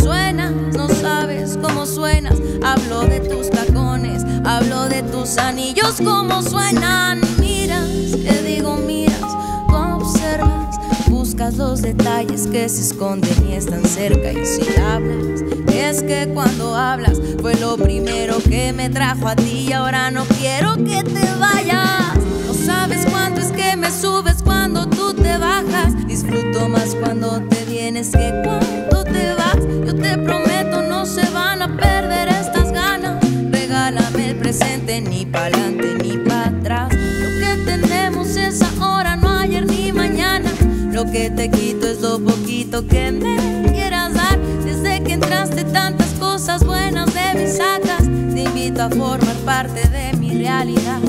[0.02, 2.36] Suenas, no sabes cómo suenas.
[2.64, 7.20] Hablo de tus tacones, hablo de tus anillos, cómo suenan.
[7.40, 7.90] Miras,
[8.24, 9.11] te digo, observas,
[11.50, 14.32] los detalles que se esconden y están cerca.
[14.32, 15.42] Y si hablas,
[15.74, 20.24] es que cuando hablas fue lo primero que me trajo a ti y ahora no
[20.40, 22.16] quiero que te vayas.
[22.46, 26.08] No sabes cuánto es que me subes cuando tú te bajas.
[26.08, 29.58] Disfruto más cuando te vienes que cuando te vas.
[29.86, 33.18] Yo te prometo no se van a perder estas ganas.
[33.52, 36.31] Regálame el presente ni pa'lante ni para
[41.04, 44.40] Lo que te quito es lo poquito que me quieras dar.
[44.64, 48.04] Desde que entraste tantas cosas buenas de mis sacas.
[48.04, 51.00] Te invito a formar parte de mi realidad.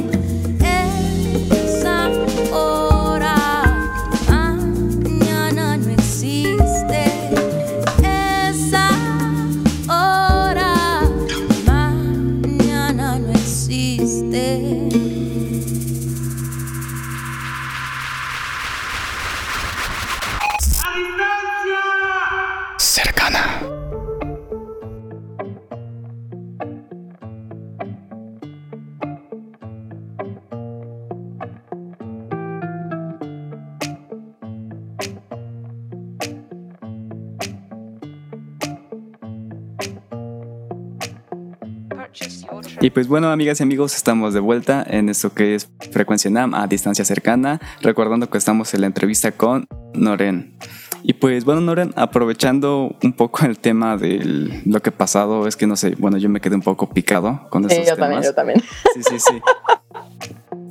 [42.93, 46.67] Pues bueno, amigas y amigos, estamos de vuelta en esto que es Frecuencia NAM a
[46.67, 50.57] distancia cercana, recordando que estamos en la entrevista con Noren.
[51.03, 55.57] Y pues bueno, Noren, aprovechando un poco el tema de lo que ha pasado, es
[55.57, 58.09] que no sé, bueno, yo me quedé un poco picado con Sí, esos yo temas.
[58.11, 58.61] también, yo también.
[58.95, 59.41] Sí, sí, sí.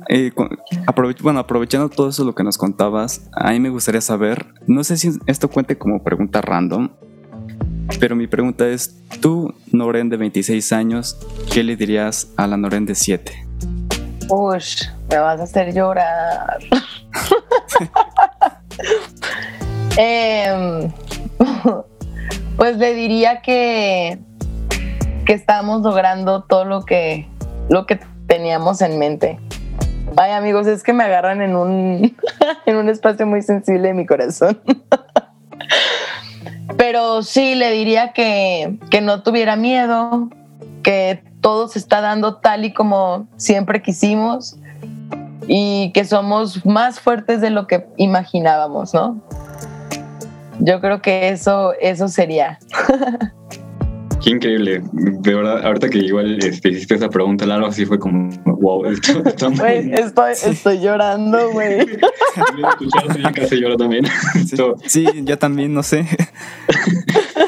[0.08, 0.32] Eh,
[0.86, 4.82] aprove- bueno, aprovechando todo eso lo que nos contabas, a mí me gustaría saber, no
[4.82, 6.90] sé si esto cuente como pregunta random,
[8.00, 11.18] pero mi pregunta es, tú, Noren de 26 años,
[11.52, 13.32] ¿qué le dirías a la Noren de 7?
[14.28, 16.58] Ush, me vas a hacer llorar.
[19.98, 20.90] Em,
[22.56, 24.18] pues le diría que,
[25.26, 27.28] que estamos logrando todo lo que,
[27.68, 29.38] lo que teníamos en mente.
[30.16, 32.16] Ay, amigos, es que me agarran en un,
[32.66, 34.60] en un espacio muy sensible de mi corazón.
[36.84, 40.28] Pero sí, le diría que, que no tuviera miedo,
[40.82, 44.56] que todo se está dando tal y como siempre quisimos
[45.46, 49.22] y que somos más fuertes de lo que imaginábamos, ¿no?
[50.58, 52.58] Yo creo que eso, eso sería.
[54.22, 54.82] Qué increíble.
[54.92, 58.84] De verdad, ahorita que igual este, hiciste esa pregunta, Lalo, así fue como, wow,
[59.24, 59.92] esto muy...
[59.92, 61.80] Estoy, estoy llorando, güey.
[61.80, 64.04] Escuchaste, yo casi lloro también.
[64.86, 66.06] Sí, yo también, no sé.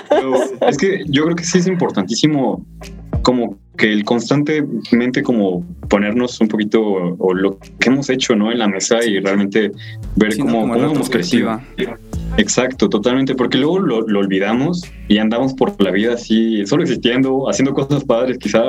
[0.09, 0.35] Pero
[0.69, 2.65] es que yo creo que sí es importantísimo
[3.23, 8.59] como que el constantemente como ponernos un poquito o, lo que hemos hecho no en
[8.59, 9.73] la mesa y realmente
[10.17, 10.47] ver Sí, ¿no?
[10.47, 11.61] cómo, Como cómo hemos crecido.
[12.37, 17.73] Exacto, totalmente, porque luego lo, olvidamos y andamos por la vida así, solo existiendo, haciendo
[17.73, 18.63] cosas padres, quizá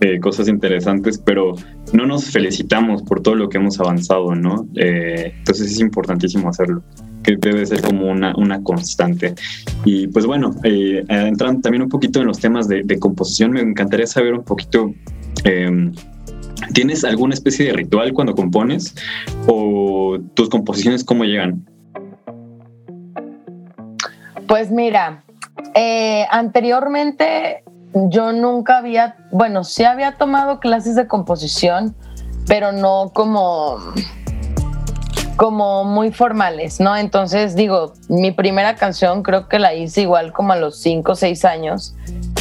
[0.00, 1.54] eh, cosas interesantes, pero
[1.94, 4.68] no nos felicitamos por todo lo que hemos avanzado, ¿no?
[4.74, 6.82] Eh, entonces es importantísimo hacerlo,
[7.22, 9.34] que debe ser como una, una constante.
[9.86, 13.60] Y pues bueno, eh, entrando también un poquito en los temas de, de composición, me
[13.60, 14.92] encantaría saber un poquito...
[15.44, 15.92] Eh,
[16.74, 18.94] ¿Tienes alguna especie de ritual cuando compones?
[19.46, 21.64] ¿O tus composiciones cómo llegan?
[24.48, 25.24] Pues mira,
[25.74, 31.94] eh, anteriormente yo nunca había, bueno, sí había tomado clases de composición,
[32.46, 33.78] pero no como
[35.36, 36.96] como muy formales, ¿no?
[36.96, 41.14] Entonces digo, mi primera canción creo que la hice igual como a los 5 o
[41.14, 41.94] 6 años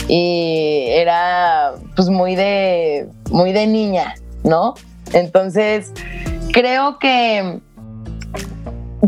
[0.08, 4.74] y era pues muy de muy de niña, ¿no?
[5.14, 5.92] Entonces,
[6.54, 7.62] creo que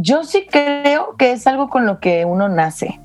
[0.01, 2.99] yo sí creo que es algo con lo que uno nace.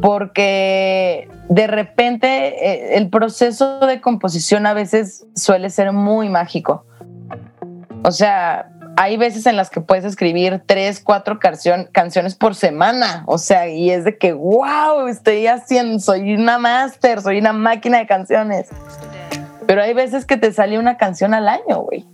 [0.00, 6.84] Porque de repente eh, el proceso de composición a veces suele ser muy mágico.
[8.02, 13.22] O sea, hay veces en las que puedes escribir tres, cuatro canciones por semana.
[13.26, 17.98] O sea, y es de que, wow, estoy haciendo, soy una máster, soy una máquina
[17.98, 18.68] de canciones.
[19.66, 22.04] Pero hay veces que te sale una canción al año, güey.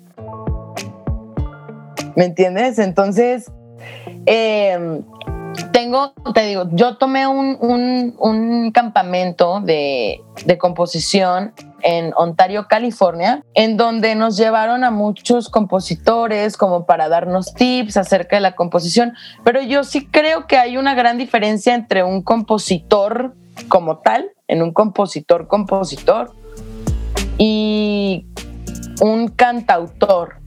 [2.19, 2.81] ¿Me entiendes?
[2.81, 3.49] Entonces,
[4.27, 5.05] em,
[5.71, 14.17] tengo, te digo, yo tomé un, campamento de, de, composición en Ontario, California, en donde
[14.17, 19.13] nos llevaron a muchos compositores como para darnos tips acerca de la composición,
[19.45, 23.37] pero yo sí creo que hay una gran diferencia entre un compositor
[23.69, 26.33] como tal, en un compositor-compositor,
[27.39, 28.27] y
[29.01, 30.41] un cantautor,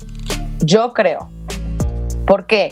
[0.60, 1.30] yo creo.
[2.32, 2.72] ¿Por qué?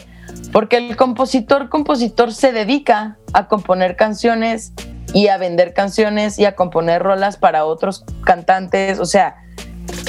[0.53, 4.71] Porque el compositor, compositor se dedica a componer canciones
[5.13, 9.01] y a vender canciones y a componer rolas para otros cantantes.
[9.01, 9.35] O sea,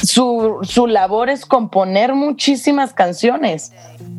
[0.04, 3.72] su, su labor es componer muchísimas canciones.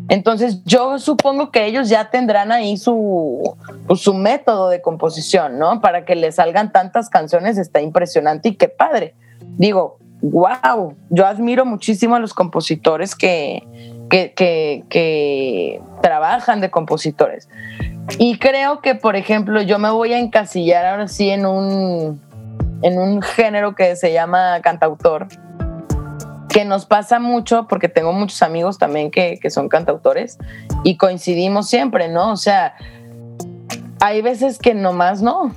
[0.10, 3.56] Entonces yo supongo que ellos ya tendrán ahí su,
[3.88, 5.80] pues, su método de composición, ¿no?
[5.80, 9.15] Para que le salgan tantas canciones está impresionante y qué padre.
[9.39, 13.63] Digo, wow, yo admiro muchísimo a los compositores que,
[14.12, 17.47] que, trabajan de compositores.
[18.17, 22.21] Y creo que, por ejemplo, yo me voy a encasillar ahora sí en un,
[22.82, 25.28] en un género que se llama cantautor,
[26.50, 30.38] que nos pasa mucho porque tengo muchos amigos también que, que son cantautores
[30.84, 32.32] y coincidimos siempre, ¿no?
[32.32, 32.76] O sea,
[34.02, 35.56] hay veces que nomás no,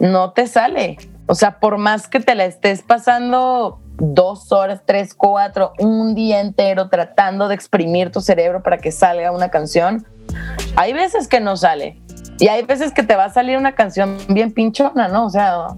[0.00, 0.98] no te sale.
[1.26, 6.40] O sea, por más que te la estés pasando dos horas, tres, cuatro, un día
[6.40, 10.06] entero tratando de exprimir tu cerebro para que salga una canción,
[10.76, 12.00] hay veces que no sale.
[12.38, 15.26] Y hay veces que te va a salir una canción bien pinchona, ¿no?
[15.26, 15.68] O sea,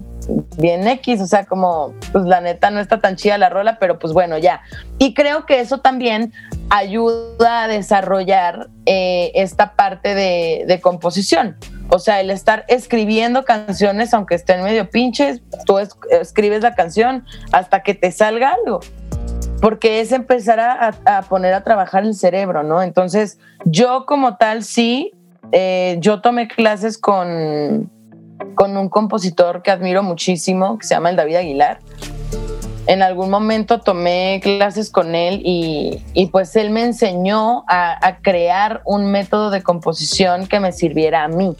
[0.57, 3.99] bien X, o sea, como, pues la neta no está tan chida la rola, pero
[3.99, 4.61] pues bueno, ya.
[4.97, 6.31] Y creo que eso también
[6.69, 11.57] ayuda a desarrollar eh, esta parte de, de composición.
[11.89, 15.77] O sea, el estar escribiendo canciones, aunque estén medio pinches, tú
[16.09, 18.79] escribes la canción hasta que te salga algo.
[19.61, 22.81] Porque es empezar a, poner a trabajar el cerebro, ¿no?
[22.81, 25.13] Entonces, yo como tal, sí,
[25.51, 27.89] eh, yo tomé clases con,
[28.55, 31.79] con un compositor que admiro muchísimo, que se llama el David Aguilar.
[32.85, 39.11] En algún momento tomé clases con él y, pues él me enseñó a, crear un
[39.11, 41.55] método de composición que me sirviera a mí.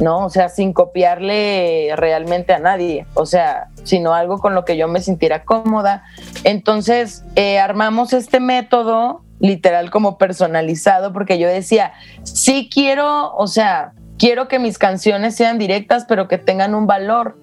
[0.00, 0.26] ¿no?
[0.26, 4.86] O sea, sin copiarle realmente a nadie, o sea, sino algo con lo que yo
[4.86, 6.04] me sintiera cómoda.
[6.44, 13.92] Entonces, eh, armamos este método literal como personalizado, porque yo decía, sí quiero, o sea,
[14.18, 17.36] quiero que mis canciones sean directas, pero que tengan un valor,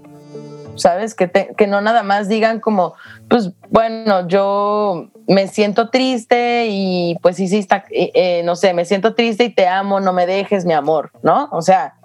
[0.76, 1.16] ¿sabes?
[1.16, 2.94] Que, que no nada más digan como,
[3.30, 8.86] pues bueno, yo me siento triste y pues sí, sí, está, eh, no sé, me
[8.86, 11.50] siento triste y te amo, no me dejes, mi amor, ¿no?
[11.52, 11.96] O sea,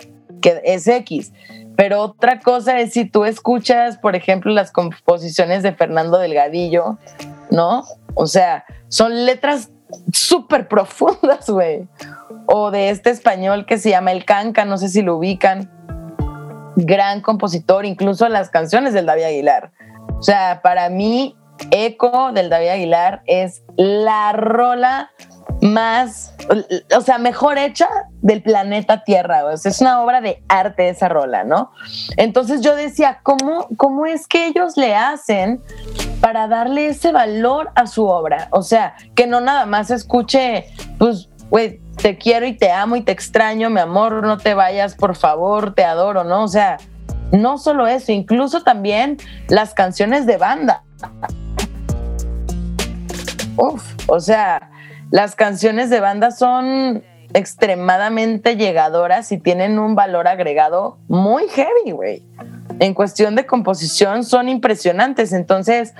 [0.40, 1.32] que es X.
[1.76, 6.98] Pero otra cosa es si tú escuchas, por ejemplo, las composiciones de Fernando Delgadillo,
[7.50, 7.84] ¿no?
[8.14, 9.70] O sea, son letras
[10.12, 11.88] súper profundas, güey.
[12.46, 15.70] O de este español que se llama El Canca, no sé si lo ubican.
[16.76, 19.72] Gran compositor, incluso las canciones del David Aguilar.
[20.18, 21.36] O sea, para mí,
[21.70, 25.10] Eco del David Aguilar es la rola
[25.60, 26.34] más,
[26.96, 27.88] o sea, mejor hecha
[28.22, 29.42] del planeta Tierra.
[29.52, 31.72] es una obra de arte esa rola, ¿no?
[32.16, 35.60] Entonces yo decía, ¿cómo, ¿cómo es que ellos le hacen
[36.20, 38.48] para darle ese valor a su obra?
[38.52, 40.66] O sea, que no nada más escuche,
[40.98, 44.94] pues, güey, te quiero y te amo y te extraño, mi amor, no te vayas,
[44.94, 46.44] por favor, te adoro, ¿no?
[46.44, 46.78] O sea,
[47.32, 50.82] no solo eso, incluso también las canciones de banda.
[53.56, 54.70] Uf, o sea,
[55.10, 57.02] las canciones de banda son
[57.34, 62.22] extremadamente llegadoras y tienen un valor agregado muy heavy, güey.
[62.80, 65.32] En cuestión de composición son impresionantes.
[65.32, 65.94] Entonces,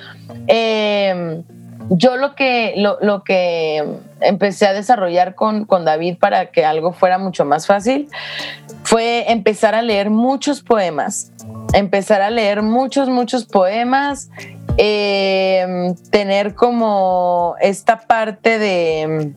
[0.49, 1.43] eh,
[1.91, 3.85] yo lo que, lo, que
[4.21, 8.09] empecé a desarrollar con, con, David para que algo fuera mucho más fácil
[8.83, 11.33] fue empezar a leer muchos poemas,
[11.75, 14.31] empezar a leer muchos, muchos poemas,
[14.79, 19.35] eh, tener como esta parte de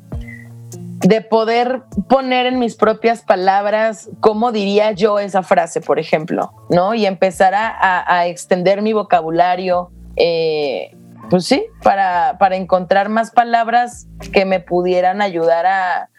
[1.04, 6.94] de poder poner en mis propias palabras cómo diría yo esa frase, por ejemplo, ¿no?
[6.94, 10.96] Y empezar a, extender mi vocabulario, eh,
[11.34, 16.10] pues sí, para, para, encontrar más palabras que me pudieran ayudar a,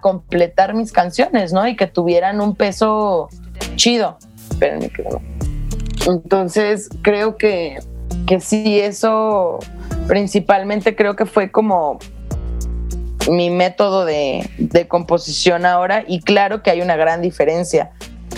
[0.00, 1.68] completar mis canciones, ¿no?
[1.68, 3.28] Y que tuvieran un peso
[3.76, 4.16] chido.
[4.50, 5.04] Espérenme que
[6.06, 7.80] Entonces, creo que,
[8.26, 9.58] que sí, eso
[10.06, 11.98] principalmente creo que fue como
[13.30, 17.92] mi método de, de composición ahora y claro que hay una gran diferencia.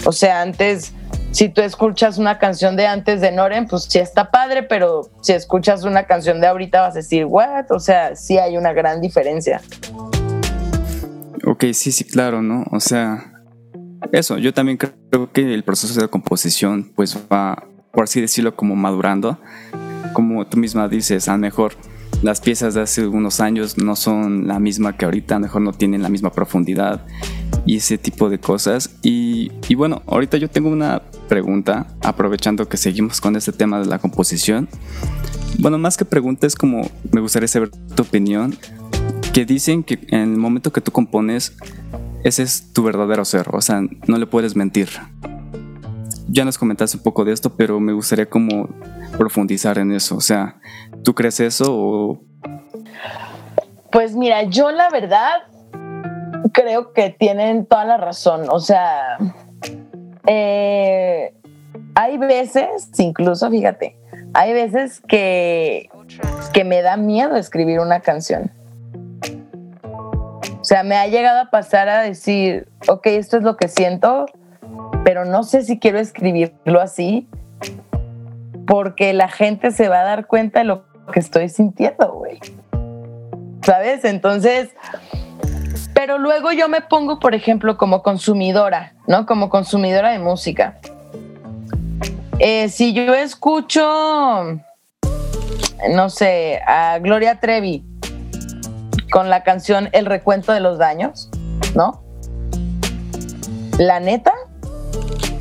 [0.05, 0.95] O sea, antes
[1.35, 5.33] si tú escuchas una canción de antes de Noren, pues sí está padre, pero si
[5.33, 7.65] escuchas una canción de ahorita vas a decir, what?
[7.71, 9.61] O sea, sí hay una gran diferencia.
[11.45, 12.65] Ok, sí, sí, claro, ¿no?
[12.71, 13.43] O sea,
[14.13, 18.77] eso, yo también creo que el proceso de composición pues va, por así decirlo, como
[18.77, 19.41] madurando.
[20.13, 21.73] Como tú misma dices, a lo mejor
[22.23, 25.63] las piezas de hace unos años no son la misma que ahorita, a lo mejor
[25.63, 27.05] no tienen la misma profundidad
[27.67, 28.95] y ese tipo de cosas.
[29.03, 33.87] Y, y bueno, ahorita yo tengo una pregunta, aprovechando que seguimos con este tema de
[33.87, 34.69] la composición.
[35.59, 38.57] Bueno, más que pregunta es como me gustaría saber tu opinión,
[39.33, 41.57] que dicen que en el momento que tú compones,
[42.23, 44.89] ese es tu verdadero ser, o sea, no le puedes mentir.
[46.29, 48.69] Ya nos comentaste un poco de esto, pero me gustaría como
[49.19, 50.61] profundizar en eso, o sea,
[51.03, 52.21] ¿tú crees eso o...
[53.91, 55.33] Pues mira, yo la verdad
[56.53, 59.19] creo que tienen toda la razón, o sea,
[60.27, 61.35] eh,
[61.95, 63.97] hay veces, incluso fíjate,
[64.33, 65.89] hay veces que,
[66.53, 68.51] que me da miedo escribir una canción.
[70.61, 74.27] O sea, me ha llegado a pasar a decir, ok, esto es lo que siento,
[75.05, 77.29] pero no sé si quiero escribirlo así,
[78.67, 82.39] porque la gente se va a dar cuenta de lo que estoy sintiendo, güey.
[83.63, 84.05] ¿Sabes?
[84.05, 84.71] Entonces,
[86.07, 89.25] pero luego yo me pongo, por ejemplo, como consumidora, ¿no?
[89.25, 90.79] Como consumidora de música.
[92.39, 93.81] Eh, si yo escucho,
[95.89, 97.87] no sé, a Gloria Trevi
[99.11, 101.31] con la canción El recuento de los daños,
[101.75, 102.05] ¿no?
[103.79, 104.35] La neta,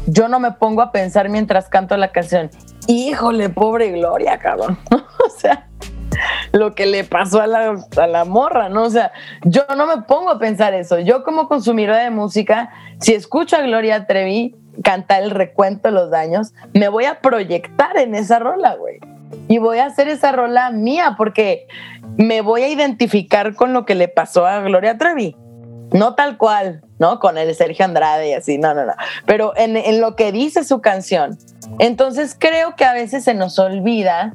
[0.07, 2.49] yo no me pongo a pensar mientras canto la canción,
[2.88, 4.80] híjole, pobre Gloria, cabrón.
[4.91, 5.68] o sea,
[6.54, 8.84] lo que le pasó a la, a la morra, ¿no?
[8.84, 9.12] O sea,
[9.43, 10.99] yo no me pongo a pensar eso.
[10.99, 16.12] Yo como consumidora de música, si escucho a Gloria Trevi cantar el recuento de los
[16.12, 18.99] daños, me voy a proyectar en esa rola, güey.
[19.47, 21.66] Y voy a hacer esa rola mía porque
[22.18, 25.36] me voy a identificar con lo que le pasó a Gloria Trevi.
[25.91, 27.20] No tal cual, ¿no?
[27.20, 28.93] Con el Sergio Andrade y así, no, no, no.
[29.26, 31.38] Pero en, en lo que dice su canción.
[31.80, 34.34] Entonces creo que a veces se nos olvida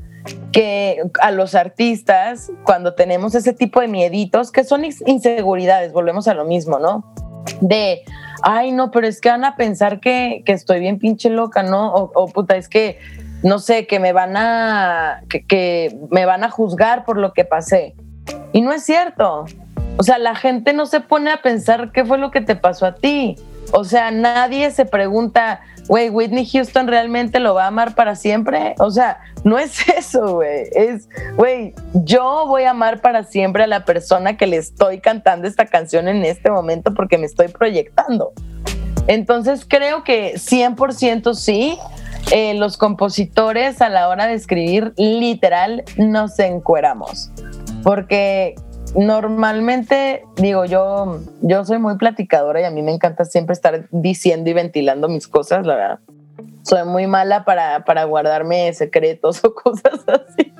[0.53, 6.35] que a los artistas, cuando tenemos ese tipo de mieditos, que son inseguridades, volvemos a
[6.35, 7.12] lo mismo, ¿no?
[7.61, 8.03] De,
[8.43, 11.93] ay, no, pero es que van a pensar que, estoy bien pinche loca, ¿no?
[11.93, 12.99] O, puta, es que,
[13.43, 17.45] no sé, que me van a, que, que me van a juzgar por lo que
[17.45, 17.95] pasé.
[18.53, 19.45] Y no es cierto.
[19.97, 22.87] O sea, la gente no se pone a pensar qué fue lo que te pasó
[22.87, 23.37] a ti.
[23.72, 28.74] O sea, nadie se pregunta, güey, Whitney Houston realmente lo va a amar para siempre.
[28.78, 30.68] O sea, no es eso, güey.
[30.72, 35.49] Es, güey, yo voy a amar para siempre a la persona que le estoy cantando
[35.49, 38.32] esta canción en este momento porque me estoy proyectando.
[39.07, 41.78] Entonces creo que 100% sí,
[42.30, 47.30] eh, los compositores a la hora de escribir literal nos encueramos.
[47.82, 48.55] Porque
[48.97, 54.51] normalmente, digo, yo, yo soy muy platicadora y a mí me encanta siempre estar diciendo
[54.51, 55.99] y ventilando mis cosas, la verdad.
[56.62, 60.53] Soy muy mala para, para guardarme secretos o cosas así.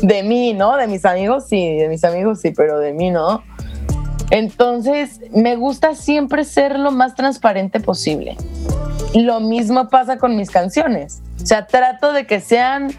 [0.00, 0.76] De mí, ¿no?
[0.76, 3.42] De mis amigos sí, de mis amigos sí, pero de mí no.
[4.30, 8.36] Entonces, me gusta siempre ser lo más transparente posible.
[9.14, 11.22] Lo mismo pasa con mis canciones.
[11.42, 12.92] O sea, trato de que sean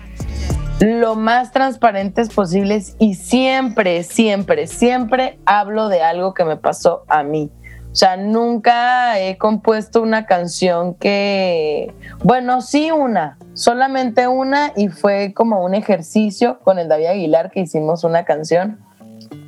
[0.82, 7.22] lo más transparentes posibles y siempre, siempre, siempre hablo de algo que me pasó a
[7.22, 7.52] mí.
[7.92, 15.34] O sea, nunca he compuesto una canción que, bueno, sí una, solamente una y fue
[15.36, 18.80] como un ejercicio con el David Aguilar que hicimos una canción,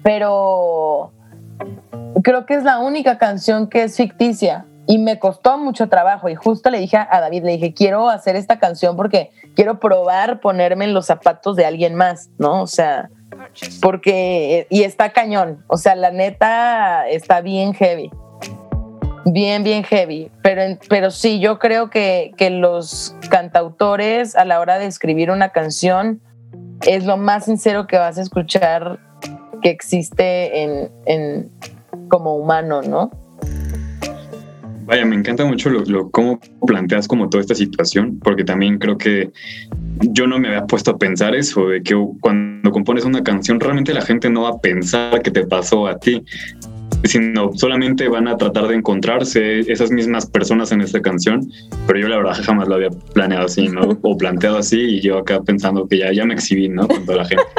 [0.04, 1.14] pero
[2.22, 6.36] creo que es la única canción que es ficticia y me costó mucho trabajo y
[6.36, 10.86] justo le dije a David, le dije, quiero hacer esta canción porque quiero probar ponerme
[10.86, 12.62] en los zapatos de alguien más, ¿no?
[12.62, 13.10] O sea,
[13.82, 18.12] porque, y está cañón, o sea, la neta está bien heavy,
[19.26, 24.80] bien, bien heavy, pero, pero sí, yo creo que, que los cantautores a la hora
[24.80, 26.22] de escribir una canción
[26.86, 29.00] es lo más sincero que vas a escuchar
[29.62, 31.52] que existe en, en
[32.10, 33.12] como humano, ¿no?
[34.86, 39.32] Vaya, me encanta mucho lo, cómo planteas como toda esta situación, porque también creo que
[40.02, 43.94] yo no me había puesto a pensar eso, de que cuando compones una canción realmente
[43.94, 46.24] la gente no va a pensar que te pasó a ti,
[47.04, 51.50] sino solamente van a tratar de encontrarse esas mismas personas en esta canción,
[51.86, 53.82] pero yo la verdad jamás lo había planeado así, ¿no?
[54.04, 56.88] O planteado así y yo acá pensando que ya, ya me exhibí, ¿no?
[56.88, 57.44] Con toda la gente.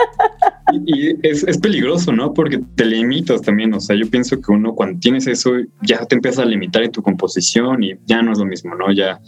[0.87, 2.33] Y, es, es, peligroso, ¿no?
[2.33, 6.17] Porque te limitas también, o sea, yo pienso que uno cuando tienes eso ya te
[6.17, 8.91] empiezas a limitar en tu composición y ya no es lo mismo, ¿no?
[8.91, 9.21] Ya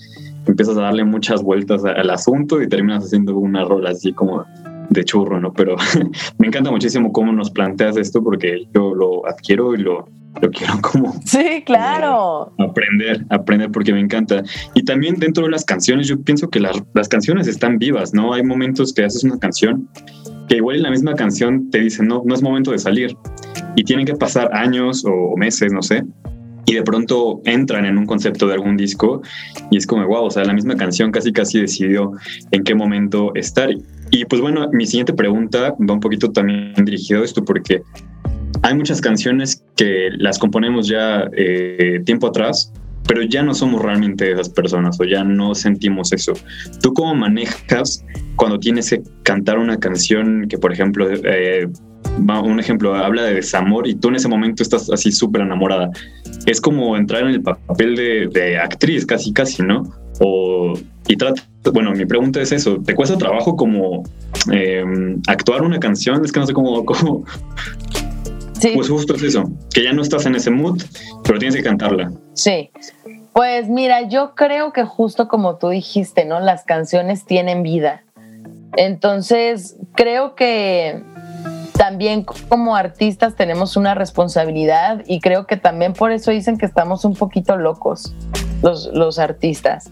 [0.46, 4.44] empiezas a darle muchas vueltas al asunto y terminas haciendo una rola así como
[4.91, 5.53] de churro, ¿no?
[5.53, 5.76] Pero
[6.39, 10.09] me encanta muchísimo cómo nos planteas esto porque yo lo adquiero y lo,
[10.41, 11.14] lo quiero como...
[11.24, 12.53] Sí, claro.
[12.59, 14.43] aprender, aprender porque me encanta.
[14.74, 18.32] Y también dentro de las canciones, yo pienso que las, las canciones están vivas, ¿no?
[18.32, 19.89] Hay momentos que haces una canción
[20.49, 23.16] que igual en la misma canción te dicen, no, no es momento de salir.
[23.74, 26.05] Y tienen que pasar años o meses, no sé,
[26.66, 29.22] y de pronto entran en un concepto de algún disco
[29.70, 32.12] y es como, wow, o sea, la misma canción casi casi decidió
[32.51, 33.70] en qué momento estar.
[34.11, 37.82] Y pues bueno, mi siguiente pregunta va un poquito también dirigido a esto porque
[38.62, 42.72] hay muchas canciones que las componemos ya eh, tiempo atrás,
[43.07, 46.32] pero ya no somos realmente esas personas o ya no sentimos eso.
[46.82, 48.04] ¿Tú cómo manejas
[48.36, 51.68] cuando tienes que cantar una canción que, por ejemplo, eh,
[52.18, 55.90] un ejemplo, habla de desamor y tú en ese momento estás así súper enamorada?
[56.46, 59.84] Es como entrar en el papel de, actriz, casi, casi, ¿no?
[60.20, 60.74] O,
[61.07, 61.42] y trata,
[61.72, 64.02] bueno, mi pregunta es eso, ¿te cuesta trabajo como
[64.52, 66.24] em, actuar una canción?
[66.24, 67.24] Es que no sé cómo, cómo,
[68.60, 68.72] Sí.
[68.74, 70.82] Pues justo es eso, que ya no estás en ese mood,
[71.24, 72.10] pero tienes que cantarla.
[72.32, 72.70] Sí.
[73.32, 76.40] Pues mira, yo creo que justo como tú dijiste, ¿no?
[76.40, 78.02] Las canciones tienen vida.
[78.76, 81.02] Entonces, creo que
[81.76, 87.04] también como artistas tenemos una responsabilidad y creo que también por eso dicen que estamos
[87.04, 88.14] un poquito locos
[88.62, 89.90] los, los artistas.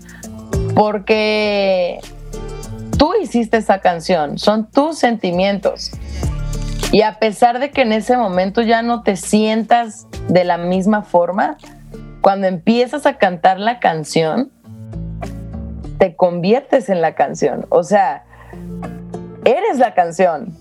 [0.74, 2.00] Porque
[2.98, 5.92] tú hiciste esa canción, son tus sentimientos.
[6.92, 11.02] Y a pesar de que en ese momento ya no te sientas de la misma
[11.02, 11.56] forma,
[12.20, 14.50] cuando empiezas a cantar la canción,
[15.98, 17.66] te conviertes en la canción.
[17.68, 18.24] O sea,
[19.44, 20.56] eres la canción.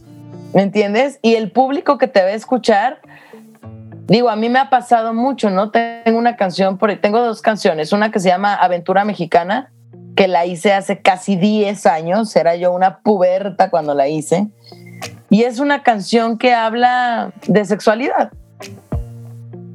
[0.53, 1.19] ¿Me entiendes?
[1.21, 2.99] Y el público que te va a escuchar,
[4.07, 5.71] digo, a mí me ha pasado mucho, ¿no?
[5.71, 9.72] Tengo una canción, tengo dos canciones, una que se llama Aventura Mexicana,
[10.15, 14.47] que la hice hace casi 10 años, era yo una puberta cuando la hice
[15.29, 18.31] y es una canción que habla de sexualidad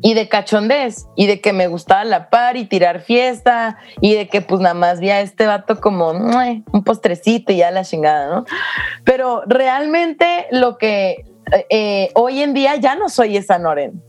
[0.01, 4.29] y de cachondez y de que me gustaba la par y tirar fiesta y de
[4.29, 8.29] que pues nada más vi a este vato como un postrecito y ya la chingada,
[8.29, 8.45] ¿no?
[9.05, 11.25] Pero realmente lo que
[11.71, 14.01] eh, hoy en día ya no soy esa Noren.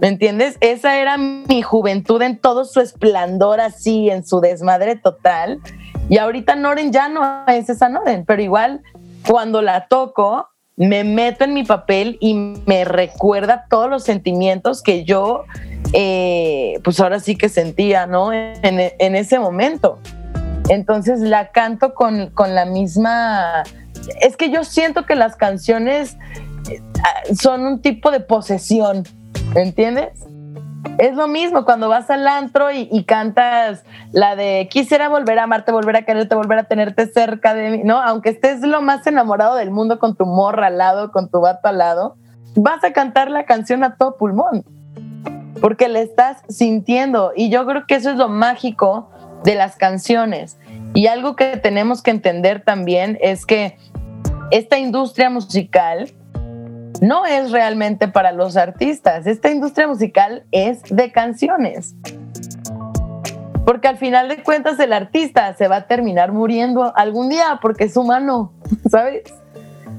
[0.00, 0.58] ¿Me entiendes?
[0.60, 5.60] Esa era mi juventud en todo su esplendor así, en su desmadre total.
[6.08, 8.82] Y ahorita Noren ya no es esa Noren, pero igual
[9.26, 15.04] cuando la toco, me meto en mi papel y me recuerda todos los sentimientos que
[15.04, 15.44] yo,
[15.92, 18.32] eh, pues ahora sí que sentía, ¿no?
[18.32, 19.98] En, ese momento.
[20.68, 23.62] Entonces la canto con, con, la misma...
[24.20, 26.18] Es que yo siento que las canciones
[26.70, 26.82] eh,
[27.34, 30.26] son un tipo de posesión, ¿me entiendes?
[30.98, 35.72] Es lo mismo cuando vas al antro y, cantas la de quisiera volver a amarte,
[35.72, 38.00] volver a quererte, volver a tenerte cerca de mí, ¿no?
[38.00, 41.68] Aunque estés lo más enamorado del mundo con tu morra al lado, con tu vato
[41.68, 42.16] al lado,
[42.54, 44.64] vas a cantar la canción a todo pulmón,
[45.60, 47.32] porque le estás sintiendo.
[47.36, 49.10] Y yo creo que eso es lo mágico
[49.44, 50.58] de las canciones.
[50.94, 53.76] Y algo que tenemos que entender también es que
[54.50, 56.12] esta industria musical
[57.00, 59.26] no es realmente para los artistas.
[59.26, 61.94] Esta industria musical es de canciones.
[63.64, 67.84] Porque al final de cuentas el artista se va a terminar muriendo algún día porque
[67.84, 68.52] es humano.
[68.90, 69.22] ¿sabes?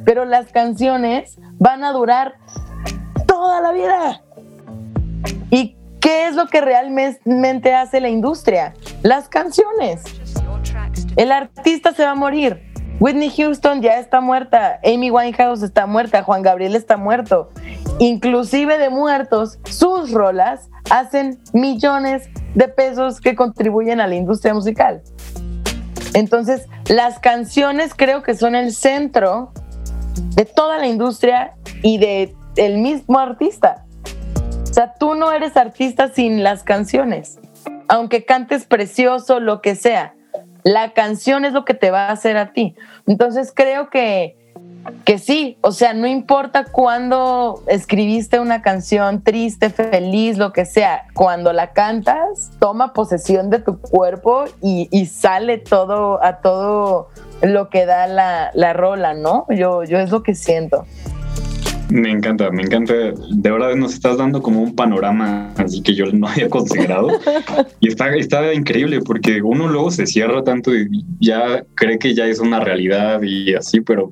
[0.06, 2.36] Pero las canciones van a durar
[3.26, 4.22] toda la vida.
[5.52, 8.74] ¿Y qué es lo que realmente hace la industria?
[9.04, 10.04] Las canciones.
[11.16, 12.67] El artista se va a morir.
[13.00, 17.50] Whitney Houston ya está muerta, Amy Winehouse está muerta, Juan Gabriel está muerto.
[18.00, 25.04] Inclusive de muertos, sus rolas hacen millones de pesos que contribuyen a la industria musical.
[26.16, 29.52] Entonces, las canciones creo que son el centro
[30.36, 33.86] de toda la industria y de el mismo artista.
[34.64, 37.40] O sea, tú no eres artista sin las canciones.
[37.88, 40.17] Aunque cantes precioso, lo que sea.
[40.64, 42.76] La canción es lo que te va a hacer a ti.
[43.06, 44.36] Entonces creo que,
[45.06, 51.06] que sí, o sea, no importa cuándo escribiste una canción triste, feliz, lo que sea,
[51.14, 57.10] cuando la cantas, toma posesión de tu cuerpo y, sale todo a todo
[57.42, 59.46] lo que da la, la rola, ¿no?
[59.50, 60.86] Yo, yo es lo que siento.
[61.90, 62.94] Me encanta, me encanta.
[62.94, 67.10] De verdad nos estás dando como un panorama así que yo no había considerado.
[67.80, 72.26] y está, está increíble porque uno luego se cierra tanto y ya cree que ya
[72.26, 74.12] es una realidad y así, pero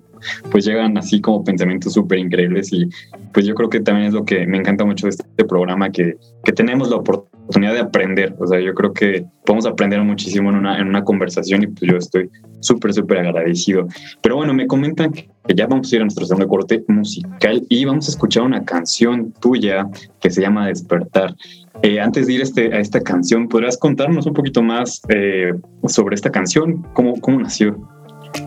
[0.51, 2.89] pues llegan así como pensamientos súper increíbles y
[3.33, 6.17] pues yo creo que también es lo que me encanta mucho de este programa, que,
[6.43, 8.35] que tenemos la oportunidad de aprender.
[8.39, 11.91] O sea, yo creo que podemos aprender muchísimo en una, en una conversación y pues
[11.91, 12.29] yo estoy
[12.61, 13.87] súper, súper agradecido.
[14.21, 17.85] Pero bueno, me comentan que ya vamos a ir a nuestro segundo corte musical y
[17.85, 19.87] vamos a escuchar una canción tuya
[20.19, 21.35] que se llama Despertar.
[21.81, 25.53] Eh, antes de ir a, este, a esta canción, ¿podrías contarnos un poquito más eh,
[25.87, 26.83] sobre esta canción?
[26.93, 27.77] ¿Cómo, ¿Cómo nació?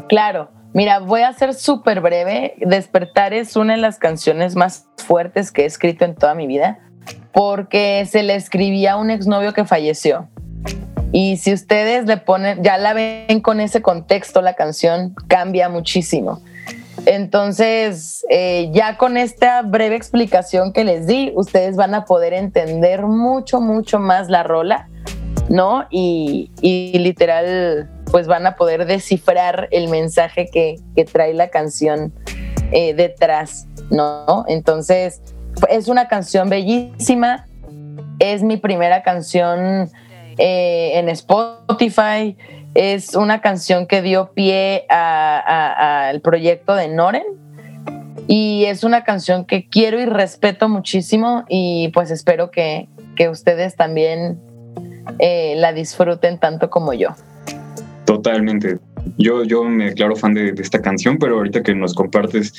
[0.08, 2.54] Claro, Mira, voy a ser súper breve.
[2.60, 6.78] Despertar es una de las canciones más fuertes que he escrito en toda mi vida
[7.32, 10.28] porque se le escribía a un exnovio que falleció.
[11.12, 16.42] Y si ustedes le ponen, ya la ven con ese contexto, la canción cambia muchísimo.
[17.06, 23.06] Entonces, eh, ya con esta breve explicación que les di, ustedes van a poder entender
[23.06, 24.88] mucho, mucho más la rola,
[25.48, 25.86] ¿no?
[25.90, 32.12] Y, y literal, pues van a poder descifrar el mensaje que, trae la canción
[32.72, 34.44] eh, detrás, ¿no?
[34.48, 35.22] Entonces,
[35.68, 37.46] es una canción bellísima,
[38.18, 39.90] es mi primera canción
[40.38, 42.36] eh, en Spotify,
[42.74, 47.24] es una canción que dio pie al proyecto de Noren
[48.26, 52.88] y es una canción que quiero y respeto muchísimo y pues espero que,
[53.32, 54.38] ustedes también
[55.18, 57.16] eh, la disfruten tanto como yo.
[58.22, 58.78] Totalmente.
[59.16, 62.52] Yo, yo me declaro fan de, esta canción, pero ahorita que nos compartes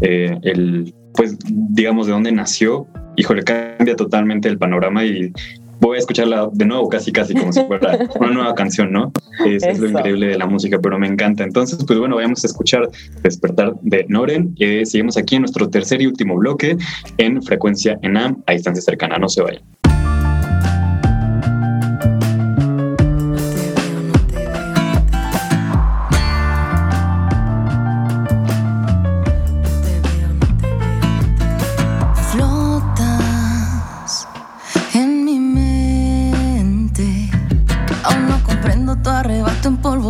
[0.00, 2.86] eh, el, pues, digamos, de dónde nació,
[3.16, 5.32] híjole, cambia totalmente el panorama y
[5.80, 9.12] voy a escucharla de nuevo, casi, casi como si fuera una nueva canción, ¿no?
[9.44, 11.44] Es, lo increíble de la música, pero me encanta.
[11.44, 12.88] Entonces, pues bueno, vamos a escuchar
[13.22, 14.54] Despertar de Noren.
[14.58, 16.78] Eh, seguimos aquí en nuestro tercer y último bloque
[17.18, 19.18] en frecuencia ENAM a distancia cercana.
[19.18, 19.62] No se vayan.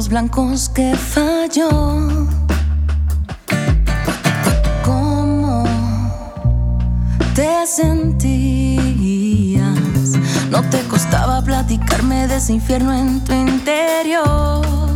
[0.08, 1.68] Blancos que falló.
[4.84, 5.64] ¿Cómo
[7.34, 8.86] te sentías?
[10.50, 14.95] No te costaba platicarme de ese infierno en tu interior.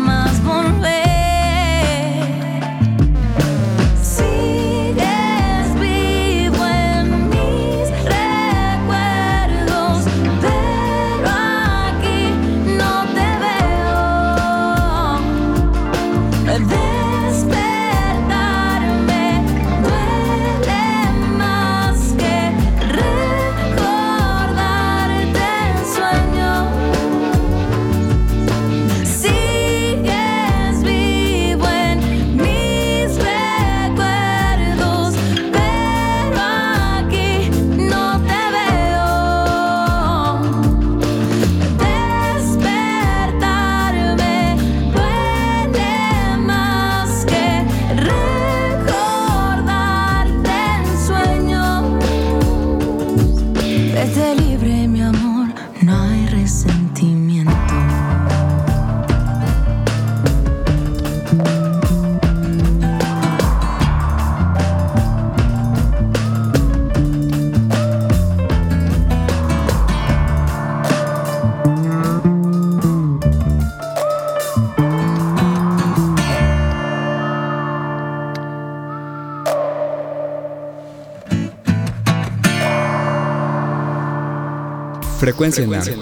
[85.41, 85.95] Frecuencia,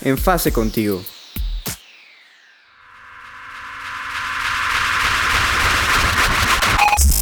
[0.00, 1.02] En fase contigo.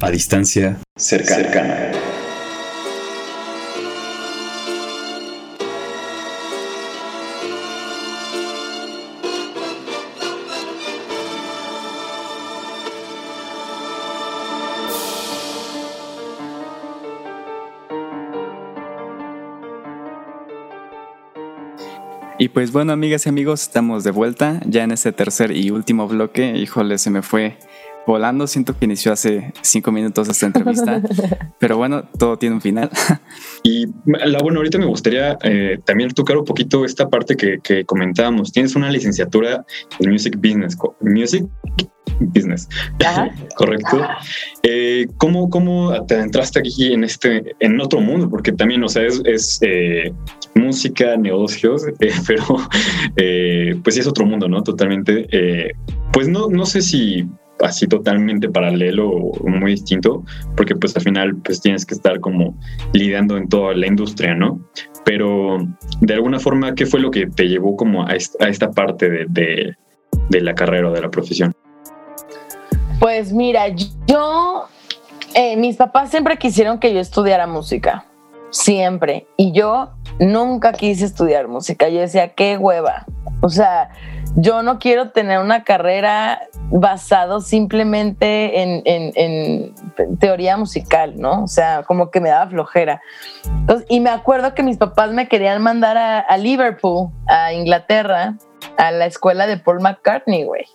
[0.03, 1.86] A distancia cercana.
[1.86, 1.86] Y
[22.57, 26.57] pues bueno, amigas y amigos, estamos de vuelta ya en este tercer y último bloque.
[26.57, 27.59] Híjole, se me fue
[28.07, 28.47] volando.
[28.47, 31.03] Siento que inició hace cinco minutos esta entrevista,
[31.59, 32.91] pero bueno, todo tiene un final.
[33.63, 37.85] Y la bueno, ahorita me gustaría eh, también tocar un poquito esta parte que, que,
[37.85, 38.53] comentábamos.
[38.53, 39.65] Tienes una licenciatura
[39.99, 41.45] en Music Business, Music
[42.21, 42.69] Business,
[43.57, 44.07] correcto.
[44.63, 48.29] Eh, ¿cómo, ¿Cómo te adentraste aquí en este, en otro mundo?
[48.31, 50.13] Porque también, o sea, es, es eh,
[50.57, 52.45] música, negocios, eh, pero
[53.17, 54.63] eh, pues sí es otro mundo, ¿no?
[54.63, 55.27] Totalmente.
[55.31, 55.73] Eh,
[56.13, 57.27] pues no, no sé si
[57.61, 60.25] así totalmente paralelo o muy distinto,
[60.57, 62.59] porque pues al final pues tienes que estar como
[62.93, 64.61] lidiando en toda la industria, ¿no?
[65.05, 65.59] Pero
[66.01, 69.75] de alguna forma, ¿qué fue lo que te llevó como a esta, parte de,
[70.29, 71.53] de, la carrera o de la profesión?
[72.99, 73.69] Pues mira,
[74.07, 74.65] yo,
[75.57, 78.07] mis papás siempre quisieron que yo estudiara música
[78.51, 79.27] siempre.
[79.37, 81.89] Y yo nunca quise estudiar música.
[81.89, 83.07] Yo decía, qué hueva.
[83.43, 83.91] O sea,
[84.37, 89.75] yo no quiero tener una carrera basado simplemente en,
[90.19, 91.45] teoría musical, ¿no?
[91.45, 93.01] O sea, como que me daba flojera.
[93.89, 98.37] y me acuerdo que mis papás me querían mandar a, a Liverpool, a Inglaterra,
[98.77, 100.67] a la escuela de Paul McCartney, güey.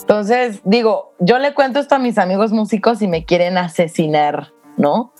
[0.00, 5.12] Entonces, digo, yo le cuento esto a mis amigos músicos y me quieren asesinar, ¿no?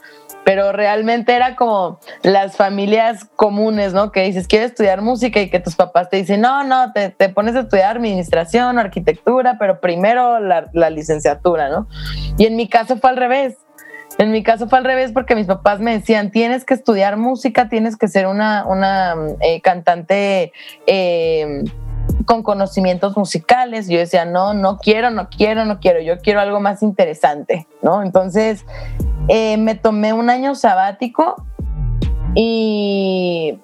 [0.44, 4.12] Pero realmente era como las familias comunes, ¿no?
[4.12, 7.54] Que dices, quiero estudiar música y que tus papás te dicen, no, no, te, pones
[7.56, 11.86] a estudiar administración, arquitectura, pero primero la, licenciatura, ¿no?
[12.36, 13.56] Y en mi caso fue al revés.
[14.18, 17.70] En mi caso fue al revés porque mis papás me decían, tienes que estudiar música,
[17.70, 20.52] tienes que ser una, una eh, cantante
[20.86, 21.64] eh,
[22.24, 23.88] con conocimientos musicales.
[23.88, 28.02] Yo decía, no, no quiero, no quiero, no quiero, yo quiero algo más interesante, ¿no?
[28.02, 28.64] Entonces
[29.28, 31.36] eh, me tomé un año sabático
[32.34, 33.58] y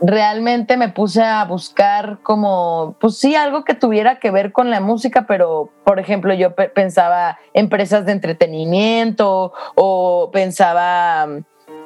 [0.00, 4.80] realmente me puse a buscar como, pues sí, algo que tuviera que ver con la
[4.80, 11.28] música, pero por ejemplo yo pensaba empresas de entretenimiento o pensaba,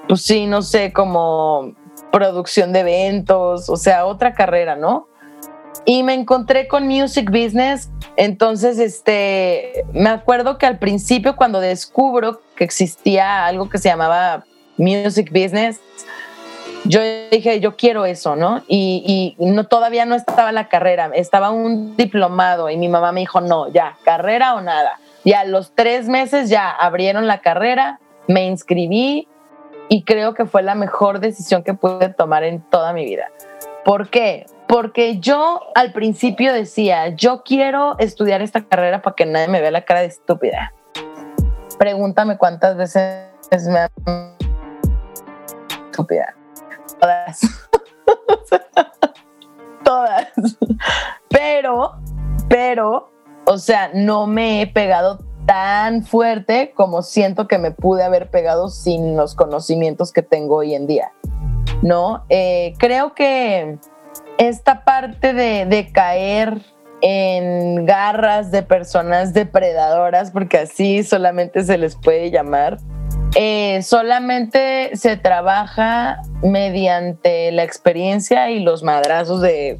[0.08, 1.74] pues sí, no sé, como
[2.10, 5.09] producción de eventos, o sea, otra carrera, ¿no?
[5.84, 7.90] Y me encontré con Music Business.
[8.16, 14.44] Entonces, este, me acuerdo que al principio cuando descubro que existía algo que se llamaba
[14.76, 15.80] Music Business,
[16.84, 17.00] yo
[17.30, 18.62] dije, yo quiero eso, ¿no?
[18.66, 23.40] Y, no, todavía no estaba la carrera, estaba un diplomado y mi mamá me dijo,
[23.40, 24.98] no, ya, carrera o nada.
[25.24, 29.28] Y a los tres meses ya abrieron la carrera, me inscribí
[29.88, 33.26] y creo que fue la mejor decisión que pude tomar en toda mi vida.
[33.84, 34.46] ¿Por qué?
[34.70, 39.72] porque yo al principio decía, yo quiero estudiar esta carrera para que nadie me vea
[39.72, 40.72] la cara de estúpida.
[41.76, 43.90] Pregúntame cuántas veces me han...
[45.90, 46.36] estúpida.
[47.00, 47.40] Todas.
[49.84, 50.28] Todas.
[51.28, 52.00] Pero,
[52.48, 53.10] pero,
[53.46, 58.68] o sea, no me he pegado tan fuerte como siento que me pude haber pegado
[58.68, 61.10] sin los conocimientos que tengo hoy en día.
[61.82, 62.24] ¿No?
[62.28, 63.78] Eh, creo que
[64.38, 66.58] esta parte de, caer
[67.02, 72.78] en garras de personas depredadoras, porque así solamente se les puede llamar,
[73.36, 79.78] eh, solamente se trabaja mediante la experiencia y los madrazos de,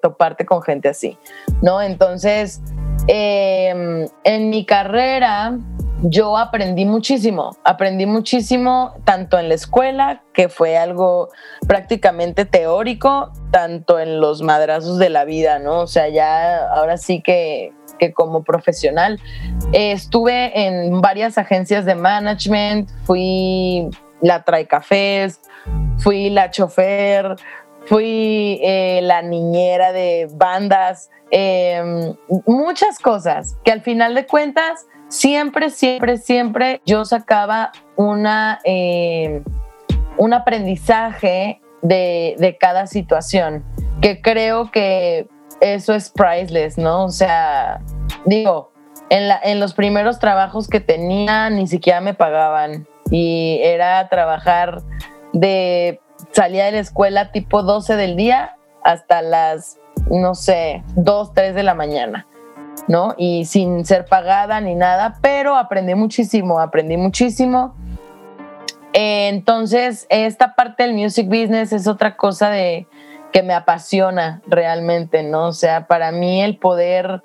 [0.00, 1.18] toparte con gente así,
[1.62, 1.80] ¿no?
[1.80, 2.60] Entonces,
[3.08, 5.58] em, en mi carrera
[6.02, 11.28] yo aprendí muchísimo, aprendí muchísimo tanto en la escuela, que fue algo
[11.66, 15.80] prácticamente teórico, tanto en los madrazos de la vida, ¿no?
[15.80, 19.20] O sea, ya ahora sí que, que como profesional
[19.72, 23.88] eh, estuve en varias agencias de management, fui
[24.20, 25.40] la Trae Cafés,
[25.98, 27.36] fui la chofer,
[27.86, 32.14] fui eh, la niñera de bandas, em,
[32.46, 39.42] muchas cosas que al final de cuentas siempre, siempre, siempre yo sacaba una, em,
[40.16, 43.64] un aprendizaje de, de cada situación,
[44.00, 45.26] que creo que
[45.60, 47.04] eso es priceless, ¿no?
[47.04, 47.80] O sea,
[48.24, 48.72] digo,
[49.10, 54.82] en, la, en los primeros trabajos que tenía ni siquiera me pagaban y era trabajar
[55.32, 56.00] de
[56.32, 59.78] salía de la escuela tipo 12 del día hasta las,
[60.10, 62.26] no sé, 2, 3 de la mañana,
[62.88, 63.14] ¿no?
[63.16, 67.74] Y sin ser pagada ni nada, pero aprendí muchísimo, aprendí muchísimo.
[68.94, 72.86] entonces, esta parte del music business es otra cosa de
[73.32, 75.48] que me apasiona realmente, ¿no?
[75.48, 77.22] O sea, para mí el poder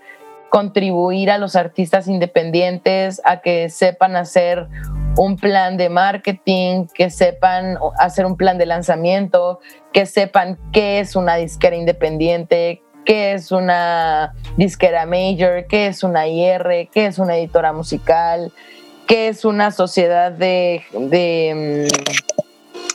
[0.50, 4.70] contribuir a los artistas independientes a que sepan hacer
[5.18, 9.60] un plan de marketing, que sepan hacer un plan de lanzamiento,
[9.92, 16.28] que sepan qué es una disquera independiente, qué es una disquera major, qué es una
[16.28, 18.52] IR, qué es una editora musical,
[19.08, 21.88] qué es una sociedad de, mm,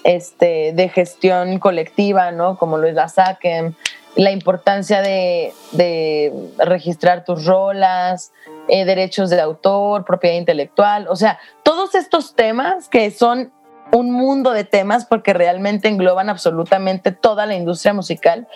[0.04, 2.58] este, de gestión colectiva, ¿no?
[2.58, 3.74] Como lo es la SACEM,
[4.14, 8.32] la importancia de, de registrar tus rolas,
[8.68, 13.52] eh, derechos de autor, propiedad intelectual, o sea, todos estos temas que son
[13.92, 18.48] un mundo de temas porque realmente engloban absolutamente toda la industria musical.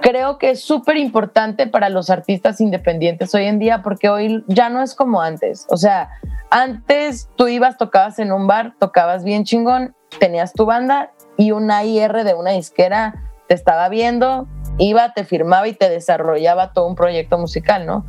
[0.00, 4.68] Creo que es súper importante para los artistas independientes hoy en día porque hoy ya
[4.68, 5.66] no es como antes.
[5.70, 6.10] O sea,
[6.50, 11.84] antes tú ibas, tocabas en un bar, tocabas bien chingón, tenías tu banda y una
[11.84, 13.14] IR de una disquera
[13.48, 14.48] te estaba viendo,
[14.78, 18.04] iba, te firmaba y te desarrollaba todo un proyecto musical, ¿no?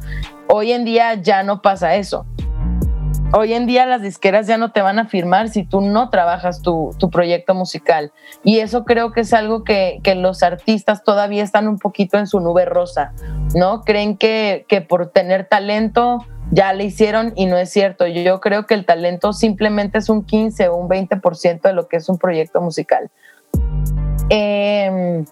[0.47, 2.26] Hoy en día ya no pasa eso.
[3.34, 6.61] Hoy en día las disqueras ya no te van a firmar si tú no trabajas
[6.61, 8.13] tu, proyecto musical.
[8.43, 12.39] Y eso creo que es algo que, los artistas todavía están un poquito en su
[12.39, 13.11] nube rosa,
[13.53, 13.82] ¿no?
[13.82, 18.07] Creen que, que por tener talento ya le hicieron y no es cierto.
[18.07, 21.97] Yo creo que el talento simplemente es un 15 o un 20% de lo que
[21.97, 23.11] es un proyecto musical.
[24.30, 25.24] Eh,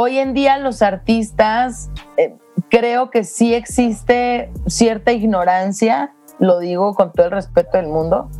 [0.00, 2.36] Hoy en día los artistas, eh,
[2.70, 8.30] creo que sí existe cierta ignorancia, lo digo con todo el respeto del mundo,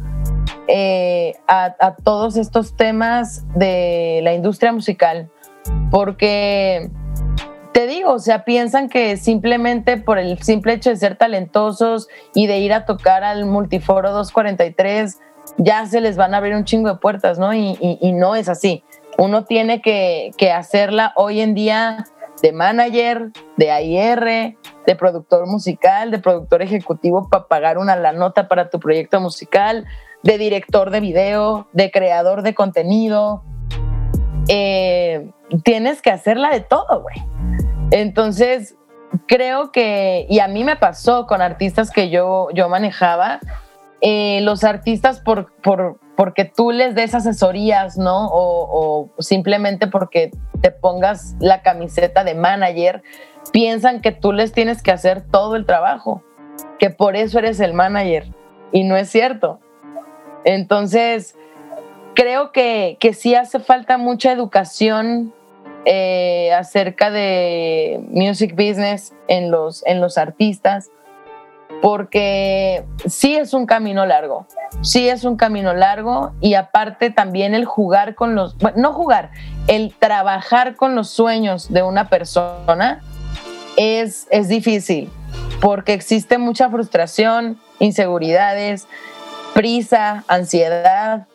[0.69, 5.33] eh, a, todos estos temas de la industria musical,
[5.91, 6.93] porque
[7.73, 12.47] te digo, o sea, piensan que simplemente por el simple hecho de ser talentosos y
[12.47, 15.19] de ir a tocar al Multiforo 243,
[15.57, 17.53] ya se les van a abrir un chingo de puertas, ¿no?
[17.53, 18.85] y no es así
[19.19, 22.07] uno tiene que, hacerla hoy en día
[22.41, 24.57] de manager, de AIR,
[24.87, 29.87] de productor musical, de productor ejecutivo para pagar una la nota para tu proyecto musical,
[30.23, 33.43] de director de video, de creador de contenido.
[34.49, 35.31] Eh,
[35.65, 37.17] tienes que hacerla de todo, güey.
[37.91, 38.77] Entonces,
[39.27, 43.41] creo que, y a mí me pasó con artistas que yo, yo manejaba,
[44.01, 48.27] eh, los artistas por, por, porque tú les des asesorías, ¿no?
[48.33, 53.05] O, simplemente porque te pongas la camiseta de manager,
[53.53, 56.25] piensan que tú les tienes que hacer todo el trabajo,
[56.81, 58.27] que por eso eres el manager.
[58.73, 59.61] Y no es cierto.
[60.45, 61.37] Entonces,
[62.15, 65.33] creo que, que sí hace falta mucha educación
[65.85, 70.91] eh, acerca de music business en los, en los artistas
[71.83, 74.47] porque sí es un camino largo,
[74.83, 79.31] sí es un camino largo y aparte también el jugar con los, no jugar,
[79.67, 83.01] el trabajar con los sueños de una persona
[83.77, 85.11] es, es difícil
[85.61, 88.87] porque existe mucha frustración, inseguridades,
[89.55, 91.27] prisa, ansiedad.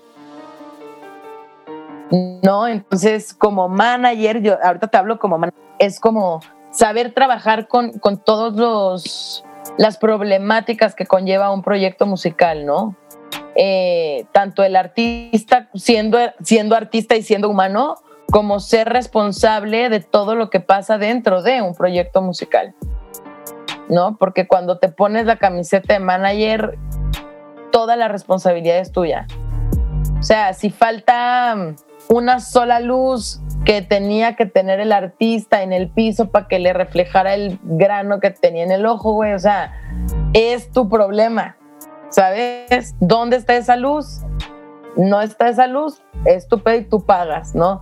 [2.11, 7.93] No, entonces como manager, yo ahorita te hablo como manager, es como saber trabajar con,
[7.99, 9.43] con todos los
[9.77, 12.95] las problemáticas que conlleva un proyecto musical, ¿no?
[13.55, 17.95] Eh, tanto el artista siendo, siendo artista y siendo humano,
[18.31, 22.73] como ser responsable de todo lo que pasa dentro de un proyecto musical,
[23.89, 24.17] ¿no?
[24.17, 26.79] Porque cuando te pones la camiseta de manager,
[27.71, 29.27] toda la responsabilidad es tuya.
[30.19, 31.75] O sea, si falta
[32.09, 36.73] una sola luz que tenía que tener el artista en el piso para que le
[36.73, 39.33] reflejara el grano que tenía en el ojo, güey.
[39.33, 39.73] O sea,
[40.33, 41.57] es tu problema,
[42.09, 42.95] ¿sabes?
[42.99, 44.21] ¿Dónde está esa luz?
[44.97, 47.81] No está esa luz, es tu pedo y tú pagas, ¿no?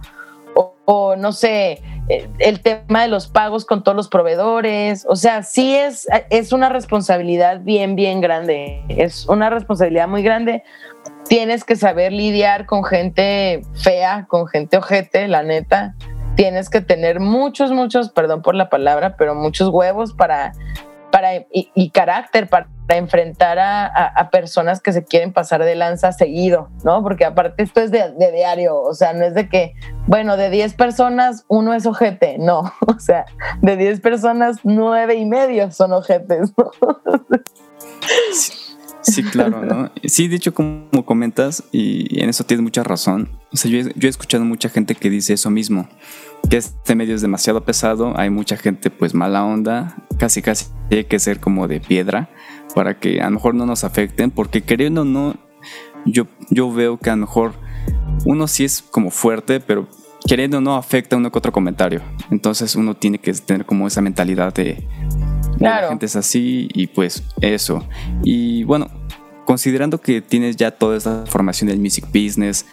[0.86, 5.06] O, no sé, eh, el tema de los pagos con todos los proveedores.
[5.08, 8.84] O sea, sí es, es una responsabilidad bien, bien grande.
[8.90, 10.64] Es una responsabilidad muy grande
[11.32, 15.96] tienes que saber lidiar con gente fea, con gente ojete, la neta.
[16.36, 20.52] Tienes que tener muchos, muchos, perdón por la palabra, pero muchos huevos para,
[21.10, 27.02] para y, carácter para enfrentar a, personas que se quieren pasar de lanza seguido, ¿no?
[27.02, 29.74] Porque aparte esto es de, diario, o sea, no es de que,
[30.08, 33.24] bueno, de 10 personas uno es ojete, no, o sea,
[33.62, 36.72] de 10 personas nueve y medio son ojetes, ¿no?
[39.32, 39.92] Claro, ¿no?
[40.04, 43.30] Sí, de como comentas, y en eso tienes mucha razón.
[43.52, 45.88] O sea, yo he, escuchado mucha gente que dice eso mismo,
[46.50, 51.06] que este medio es demasiado pesado, hay mucha gente pues mala onda, casi casi hay
[51.06, 52.30] que ser como de piedra
[52.74, 55.36] para que a lo mejor no nos afecten, porque queriendo o no,
[56.06, 57.54] yo, yo veo que a lo mejor
[58.26, 59.88] uno sí es como fuerte, pero
[60.28, 62.02] queriendo o no afecta uno que otro comentario.
[62.30, 64.88] Entonces uno tiene que tener como esa mentalidad de
[65.62, 67.86] la gente es así y pues eso.
[68.24, 68.88] Y bueno,
[69.46, 72.66] considerando que tienes ya toda esta formación del music business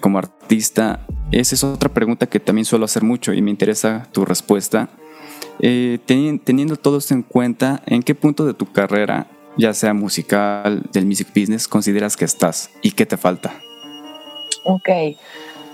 [0.00, 4.24] como artista, esa es otra pregunta que también suelo hacer mucho y me interesa tu
[4.24, 4.88] respuesta.
[5.60, 9.26] Eh, teniendo todo esto en cuenta, ¿en qué punto de tu carrera,
[9.56, 13.54] ya sea musical, del music business, consideras que estás y qué te falta?
[14.64, 14.88] Ok,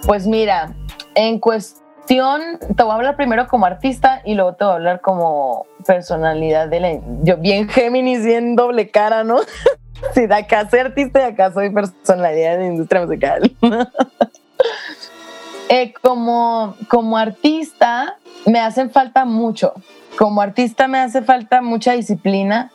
[0.07, 0.75] pues mira,
[1.15, 1.78] en cuestión
[2.09, 6.69] te voy a hablar primero como artista y luego te voy a hablar como personalidad
[6.69, 6.99] de la...
[7.23, 9.41] Yo bien Géminis, bien doble cara, ¿no?
[10.15, 13.53] Si de acá soy artista y acá soy personalidad de la industria musical.
[15.71, 19.75] Eh, como, como artista me hacen falta mucho.
[20.17, 22.73] Como artista me hace falta mucha disciplina.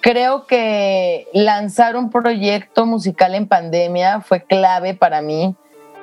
[0.00, 5.56] Creo que lanzar un proyecto musical en pandemia fue clave para mí,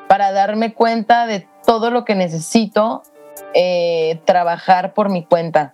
[0.07, 3.03] para darme cuenta de todo lo que necesito
[3.53, 5.73] eh, trabajar por mi cuenta.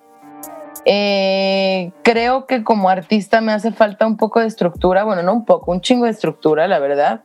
[0.86, 5.45] Eh, creo que como artista me hace falta un poco de estructura, bueno, no un
[5.45, 7.21] poco, un chingo de estructura, la verdad.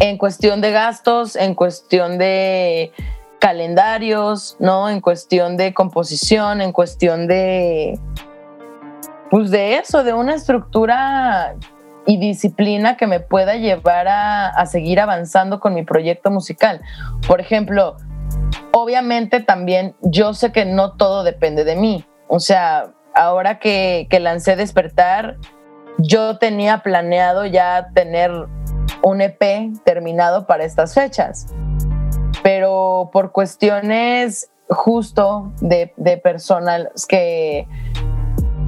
[0.00, 2.92] En cuestión de gastos, en cuestión de
[3.38, 4.88] calendarios, ¿no?
[4.88, 7.98] En cuestión de composición, en cuestión de,
[9.30, 11.54] pues de eso, de una estructura
[12.06, 16.80] y disciplina que me pueda llevar a, seguir avanzando con mi proyecto musical.
[17.26, 17.96] Por ejemplo,
[18.72, 22.04] obviamente también yo sé que no todo depende de mí.
[22.28, 25.36] O sea, ahora que, que lancé Despertar,
[25.98, 28.30] yo tenía planeado ya tener
[29.02, 31.46] un EP terminado para estas fechas.
[32.42, 37.66] Pero por cuestiones justo de, de personas que,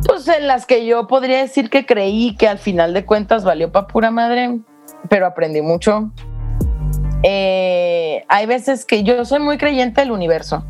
[0.07, 3.73] pues en las que yo podría decir que creí que al final de cuentas valió
[3.73, 4.61] para pura madre,
[5.09, 6.11] pero aprendí mucho.
[7.23, 10.65] Eh, hay veces que yo soy muy creyente del universo,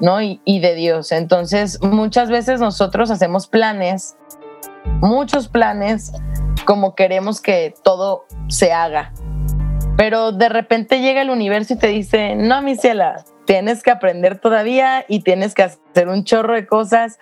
[0.00, 0.22] ¿no?
[0.22, 1.12] Y, y de Dios.
[1.12, 4.16] Entonces, muchas veces nosotros hacemos planes,
[5.00, 6.12] muchos planes,
[6.64, 9.12] como queremos que todo se haga.
[9.96, 14.38] Pero de repente llega el universo y te dice, no, mi ciela, tienes que aprender
[14.38, 17.18] todavía y tienes que hacer un chorro de cosas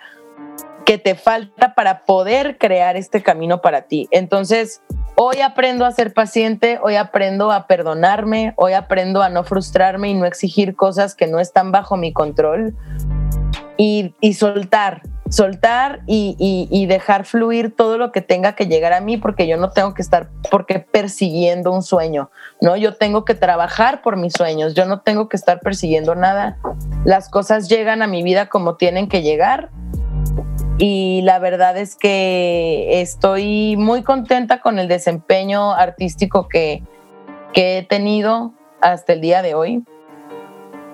[0.97, 4.07] te falta para poder crear este camino para ti.
[4.11, 4.81] Entonces,
[5.15, 10.13] hoy aprendo a ser paciente, hoy aprendo a perdonarme, hoy aprendo a no frustrarme y
[10.13, 12.75] no exigir cosas que no están bajo mi control
[13.77, 19.47] y, soltar, soltar y, dejar fluir todo lo que tenga que llegar a mí porque
[19.47, 22.29] yo no tengo que estar porque persiguiendo un sueño,
[22.61, 22.77] ¿no?
[22.77, 26.57] Yo tengo que trabajar por mis sueños, yo no tengo que estar persiguiendo nada.
[27.05, 29.69] Las cosas llegan a mi vida como tienen que llegar
[30.83, 36.81] y la verdad es que estoy muy contenta con el desempeño artístico que,
[37.53, 39.83] he tenido hasta el día de hoy.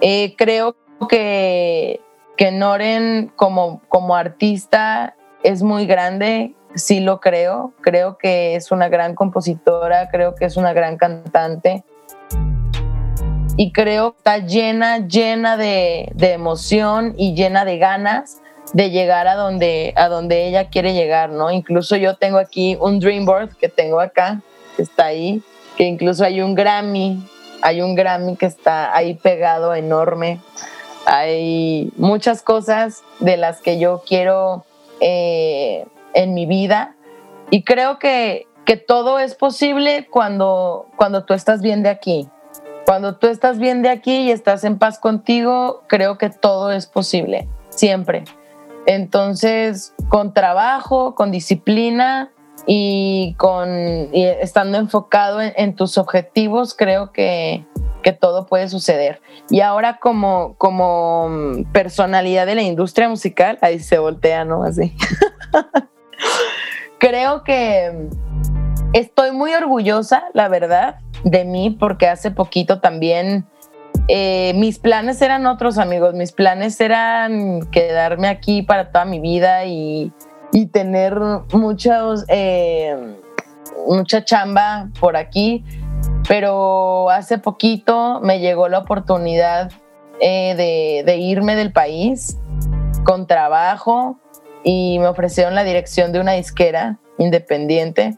[0.02, 0.76] Eh, creo
[1.08, 2.02] que,
[2.36, 8.90] que Noren como, como artista es muy grande, sí lo creo, creo que es una
[8.90, 11.86] gran compositora, creo que es una gran cantante.
[13.56, 18.42] Y creo que está llena, llena de, de emoción y llena de ganas
[18.74, 21.52] de llegar a donde, a donde ella quiere llegar, ¿no?
[21.52, 24.42] Incluso yo tengo aquí un Dreamboard que tengo acá,
[24.76, 25.42] que está ahí,
[25.78, 27.22] que incluso hay un Grammy,
[27.62, 30.40] hay un Grammy que está ahí pegado enorme.
[31.06, 34.66] Hay muchas cosas de las que yo quiero
[35.00, 36.96] eh, en mi vida
[37.50, 42.28] y creo que, que todo es posible cuando, cuando tú estás bien de aquí.
[42.86, 46.88] Cuando tú estás bien de aquí y estás en paz contigo, creo que todo es
[46.88, 48.24] posible, siempre.
[48.88, 52.32] Entonces, con trabajo, con disciplina
[52.66, 57.66] y con estando enfocado en, tus objetivos, creo que,
[58.22, 59.22] todo puede suceder.
[59.50, 61.30] Y ahora como, como
[61.74, 64.64] personalidad de la industria musical, ahí se voltea, ¿no?
[64.64, 64.96] Así.
[67.00, 68.08] creo que
[68.94, 73.46] Estoy muy orgullosa, la verdad, de mí, porque hace poquito también
[74.08, 76.14] eh, mis planes eran otros, amigos.
[76.14, 80.12] Mis planes eran quedarme aquí para toda mi vida y,
[80.72, 81.20] tener
[81.54, 82.96] muchos, eh,
[83.88, 85.64] mucha chamba por aquí.
[86.28, 89.72] Pero hace poquito me llegó la oportunidad
[90.20, 92.38] eh, de irme del país
[93.04, 94.20] con trabajo
[94.64, 98.18] y me ofrecieron la dirección de una disquera independiente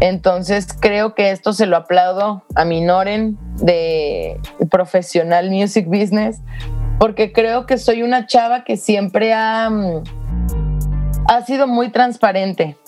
[0.00, 4.40] entonces creo que esto se lo aplaudo a mi Noren de
[4.70, 6.40] Profesional Music Business,
[6.98, 10.02] porque creo que soy una chava que siempre ha, mm,
[11.28, 12.78] ha sido muy transparente.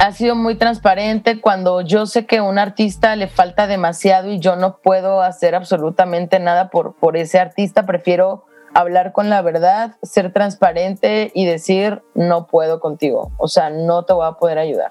[0.00, 4.40] Ha sido muy transparente cuando yo sé que a un artista le falta demasiado y
[4.40, 9.94] yo no puedo hacer absolutamente nada por, por ese artista, prefiero hablar con la verdad,
[10.02, 14.90] ser transparente y decir no puedo contigo, o sea, no te voy a poder ayudar.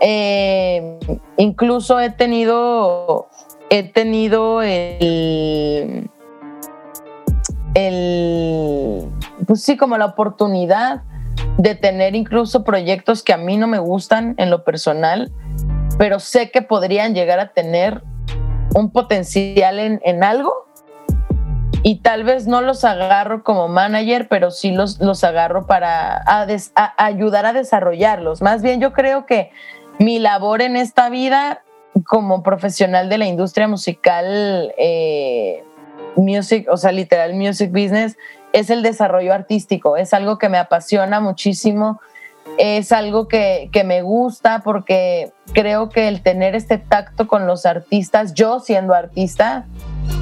[0.00, 0.98] Eh,
[1.36, 3.28] incluso he tenido,
[3.70, 6.10] he tenido el,
[7.74, 9.08] el,
[9.46, 11.02] pues sí, como la oportunidad
[11.58, 15.32] de tener incluso proyectos que a mí no me gustan en lo personal,
[15.98, 18.02] pero sé que podrían llegar a tener
[18.74, 20.64] un potencial en, en algo
[21.86, 26.24] y tal vez no los agarro como manager, pero sí los, los agarro para
[26.96, 28.40] ayudar a desarrollarlos.
[28.40, 29.50] Más bien yo creo que
[29.98, 31.62] mi labor en esta vida
[32.06, 35.64] como profesional de la industria musical, eh,
[36.16, 38.16] music, o sea, literal music business,
[38.52, 39.96] es el desarrollo artístico.
[39.96, 42.00] Es algo que me apasiona muchísimo.
[42.58, 47.64] Es algo que, que me gusta porque creo que el tener este tacto con los
[47.64, 49.66] artistas, yo siendo artista,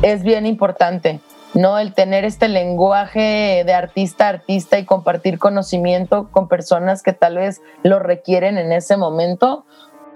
[0.02, 1.20] es bien importante.
[1.55, 1.78] ¿No?
[1.78, 7.36] El tener este lenguaje de artista a artista y compartir conocimiento con personas que tal
[7.36, 9.64] vez lo requieren en ese momento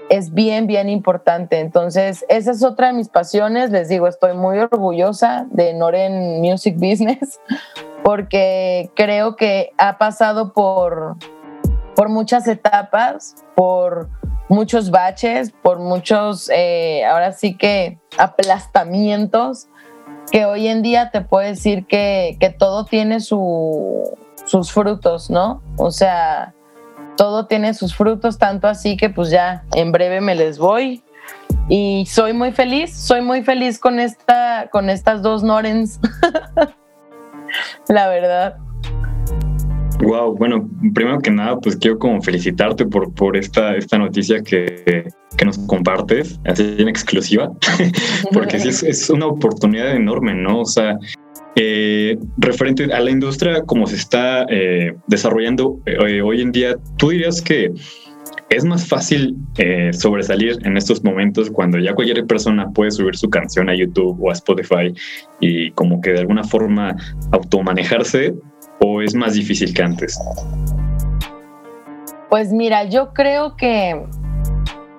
[0.09, 1.61] es bien, bien importante.
[1.61, 3.71] Entonces, esa es otra de mis pasiones.
[3.71, 7.41] Les digo, estoy muy orgullosa de Noren Music Business
[8.05, 11.17] porque creo que ha pasado por,
[11.95, 14.09] por muchas etapas, por
[14.49, 19.69] muchos baches, por muchos, eh, ahora sí que aplastamientos
[20.31, 25.63] que hoy en día te puedo decir que, todo tiene sus frutos, ¿no?
[25.77, 26.55] O sea,
[27.17, 31.03] todo tiene sus frutos, tanto así que pues ya en breve me les voy.
[31.69, 35.99] Y soy muy feliz, soy muy feliz con esta, con estas dos Norens.
[37.89, 38.59] La verdad.
[40.01, 45.09] Wow, bueno, primero que nada, pues quiero como felicitarte por, por esta, esta noticia que,
[45.37, 47.51] que nos compartes, así en exclusiva,
[48.33, 50.61] porque sí es, una oportunidad enorme, ¿no?
[50.61, 50.99] O sea,
[51.55, 57.11] eh, referente a la industria como se está eh, desarrollando eh, hoy en día, ¿tú
[57.11, 57.73] dirías que
[58.51, 59.37] es más fácil
[59.91, 64.31] sobresalir en estos momentos cuando ya cualquier persona puede subir su canción a YouTube o
[64.31, 64.95] a Spotify
[65.41, 66.95] y como que de alguna forma
[67.33, 68.35] automanejarse
[68.81, 70.19] o es más difícil que antes?
[72.29, 73.95] Pues mira, yo creo que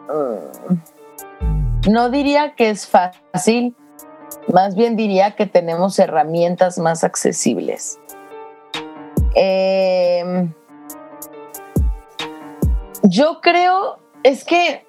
[0.07, 3.75] mm, no diría que es fácil,
[4.53, 7.99] más bien diría que tenemos herramientas más accesibles.
[9.35, 10.53] Em,
[13.03, 14.87] yo creo, es que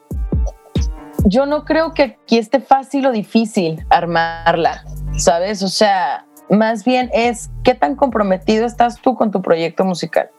[1.25, 4.85] yo no creo que aquí esté fácil o difícil armarla,
[5.17, 5.63] ¿sabes?
[5.63, 10.31] O sea, más bien es qué tan comprometido estás tú con tu proyecto musical.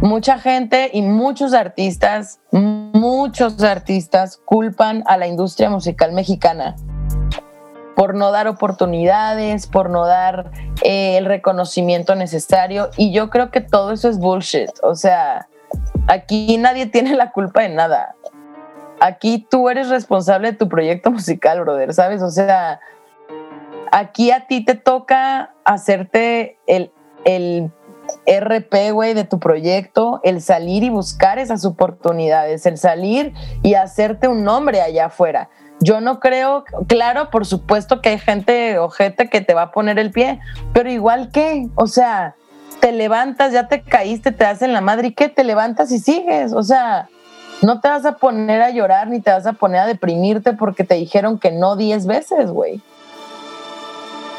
[0.00, 6.76] Mucha gente y muchos artistas, muchos artistas culpan a la industria musical mexicana
[7.98, 10.52] por no dar oportunidades, por no dar
[10.84, 12.90] eh, el reconocimiento necesario.
[12.96, 14.70] Y yo creo que todo eso es bullshit.
[14.84, 15.48] O sea,
[16.06, 18.14] aquí nadie tiene la culpa de nada.
[19.00, 22.22] Aquí tú eres responsable de tu proyecto musical, brother, ¿sabes?
[22.22, 22.78] O sea,
[23.92, 26.92] aquí a ti te toca hacerte el,
[27.24, 27.70] el
[28.26, 33.32] RP, güey, de tu proyecto, el salir y buscar esas oportunidades, el salir
[33.62, 35.48] y hacerte un nombre allá afuera.
[35.80, 39.70] Yo no creo, claro, por supuesto que hay gente o gente que te va a
[39.70, 40.40] poner el pie,
[40.72, 42.34] pero igual que, o sea,
[42.80, 46.52] te levantas, ya te caíste, te hacen la madre y qué, te levantas y sigues,
[46.52, 47.08] o sea,
[47.62, 50.84] no te vas a poner a llorar ni te vas a poner a deprimirte porque
[50.84, 52.82] te dijeron que no diez veces, güey.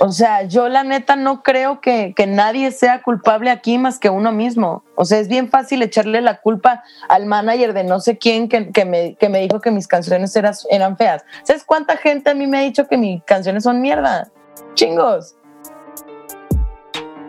[0.01, 4.31] O sea, yo la neta no creo que, nadie sea culpable aquí más que uno
[4.31, 4.83] mismo.
[4.95, 8.85] O sea, es bien fácil echarle la culpa al manager de no sé quién que,
[8.85, 11.25] me, dijo que mis canciones eran, eran feas.
[11.43, 14.29] ¿Sabes cuánta gente a mí me ha dicho que mis canciones son mierda?
[14.73, 15.35] Chingos.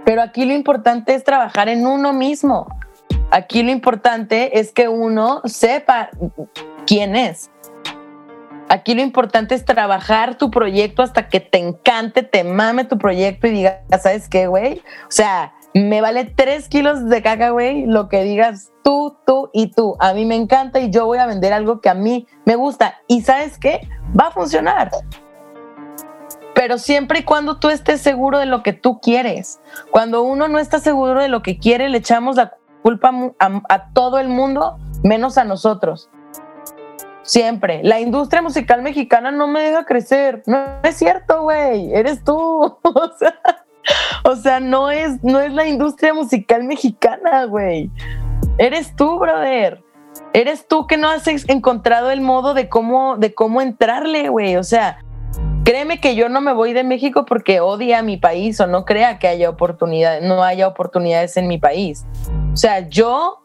[0.05, 2.69] Pero aquí lo importante es trabajar en uno mismo.
[3.33, 6.11] Aquí lo importante es que uno sepa
[6.87, 7.51] quién es.
[8.71, 13.49] Aquí lo importante es trabajar tu proyecto hasta que te encante, te mame tu proyecto
[13.49, 14.79] y digas, ¿sabes qué, güey?
[15.09, 19.73] O sea, me vale tres kilos de caca, güey, lo que digas tú, tú y
[19.73, 19.97] tú.
[19.99, 22.95] A mí me encanta y yo voy a vender algo que a mí me gusta.
[23.09, 23.87] Y ¿sabes qué?
[24.19, 24.91] Va a funcionar
[26.61, 29.63] pero siempre y cuando tú estés seguro de lo que tú quieres.
[29.91, 32.53] Cuando uno no está seguro de lo que quiere, le echamos la
[32.83, 36.11] culpa a, todo el mundo, menos a nosotros.
[37.23, 37.81] Siempre.
[37.83, 40.43] La industria musical mexicana no me deja crecer.
[40.47, 41.93] No es cierto, güey.
[41.93, 42.35] Eres tú.
[44.25, 47.91] o, sea, no es, no es la industria musical mexicana, güey.
[48.59, 49.83] Eres tú, brother.
[50.33, 54.57] Eres tú que no has encontrado el modo de cómo, de cómo entrarle, güey.
[54.57, 54.99] O sea,
[55.63, 58.85] Créeme que yo no me voy de México porque odie a mi país o no
[58.85, 62.07] crea que haya oportunidades, no haya oportunidades en mi país.
[62.53, 63.43] O sea, yo,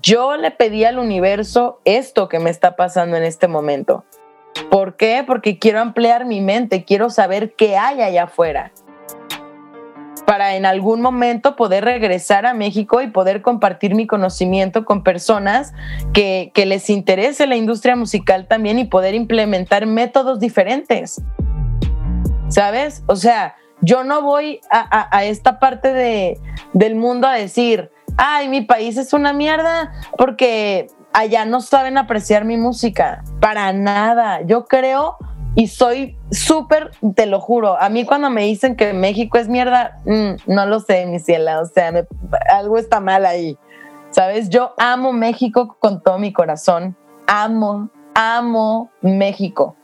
[0.00, 4.04] yo le pedí al universo esto que me está pasando en este momento.
[4.70, 5.24] ¿Por qué?
[5.26, 8.72] Porque quiero ampliar mi mente, quiero saber qué hay allá afuera
[10.24, 15.74] para en algún momento poder regresar a México y poder compartir mi conocimiento con personas
[16.12, 21.20] que, que, les interese la industria musical también y poder implementar métodos diferentes.
[22.48, 23.02] ¿Sabes?
[23.06, 26.38] O sea, yo no voy a, esta parte de,
[26.72, 32.44] del mundo a decir, ay, mi país es una mierda porque allá no saben apreciar
[32.44, 33.22] mi música.
[33.40, 34.42] Para nada.
[34.42, 35.16] Yo creo
[35.54, 40.00] y soy súper, te lo juro, a mí cuando me dicen que México es mierda,
[40.04, 41.92] mm, no lo sé, mi ciela, o sea,
[42.52, 43.56] algo está mal ahí.
[44.10, 44.48] ¿Sabes?
[44.48, 46.96] Yo amo México con todo mi corazón.
[47.26, 49.76] Amo, amo México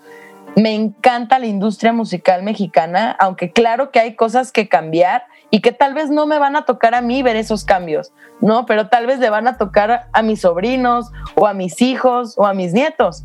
[0.56, 5.72] me encanta la industria musical mexicana, aunque claro que hay cosas que cambiar y que
[5.72, 8.66] tal vez no me van a tocar a mí ver esos cambios, ¿no?
[8.66, 12.46] Pero tal vez le van a tocar a mis sobrinos o a mis hijos o
[12.46, 13.24] a mis nietos.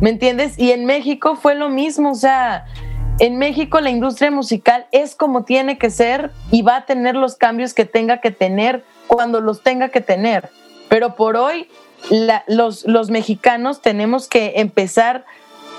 [0.00, 0.58] ¿Me entiendes?
[0.58, 2.66] Y en México fue lo mismo, o sea,
[3.18, 7.34] en México la industria musical es como tiene que ser y va a tener los
[7.34, 10.50] cambios que tenga que tener cuando los tenga que tener.
[10.88, 11.68] Pero por hoy
[12.46, 15.24] los, los mexicanos tenemos que empezar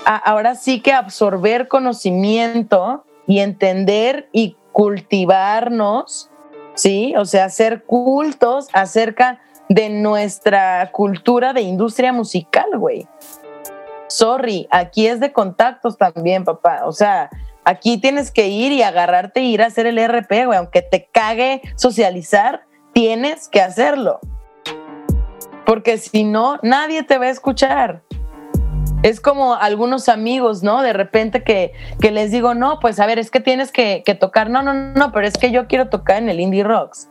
[0.04, 6.30] ahora sí que absorber conocimiento y entender y cultivarnos,
[6.74, 7.14] ¿sí?
[7.16, 13.06] O sea, hacer cultos acerca de nuestra cultura de industria musical, güey.
[14.08, 16.82] Sorry, aquí es de contactos también, papá.
[16.86, 17.30] O sea,
[17.64, 20.58] aquí tienes que ir y agarrarte e ir a hacer el RP, güey.
[20.58, 24.18] Aunque te cague socializar, tienes que hacerlo.
[25.64, 28.02] Porque si no, nadie te va a escuchar.
[29.02, 30.82] Es como algunos amigos, ¿no?
[30.82, 31.72] De repente que,
[32.02, 34.50] les digo, no, pues a ver, es que tienes que, tocar.
[34.50, 37.08] No, no, no, pero es que yo quiero tocar en el Indie Rocks.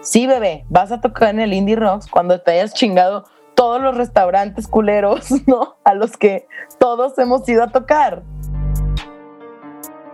[0.00, 3.96] Sí, bebé, vas a tocar en el Indie Rocks cuando te hayas chingado todos los
[3.96, 5.76] restaurantes culeros, ¿no?
[5.84, 6.48] A los que
[6.80, 8.24] todos hemos ido a tocar.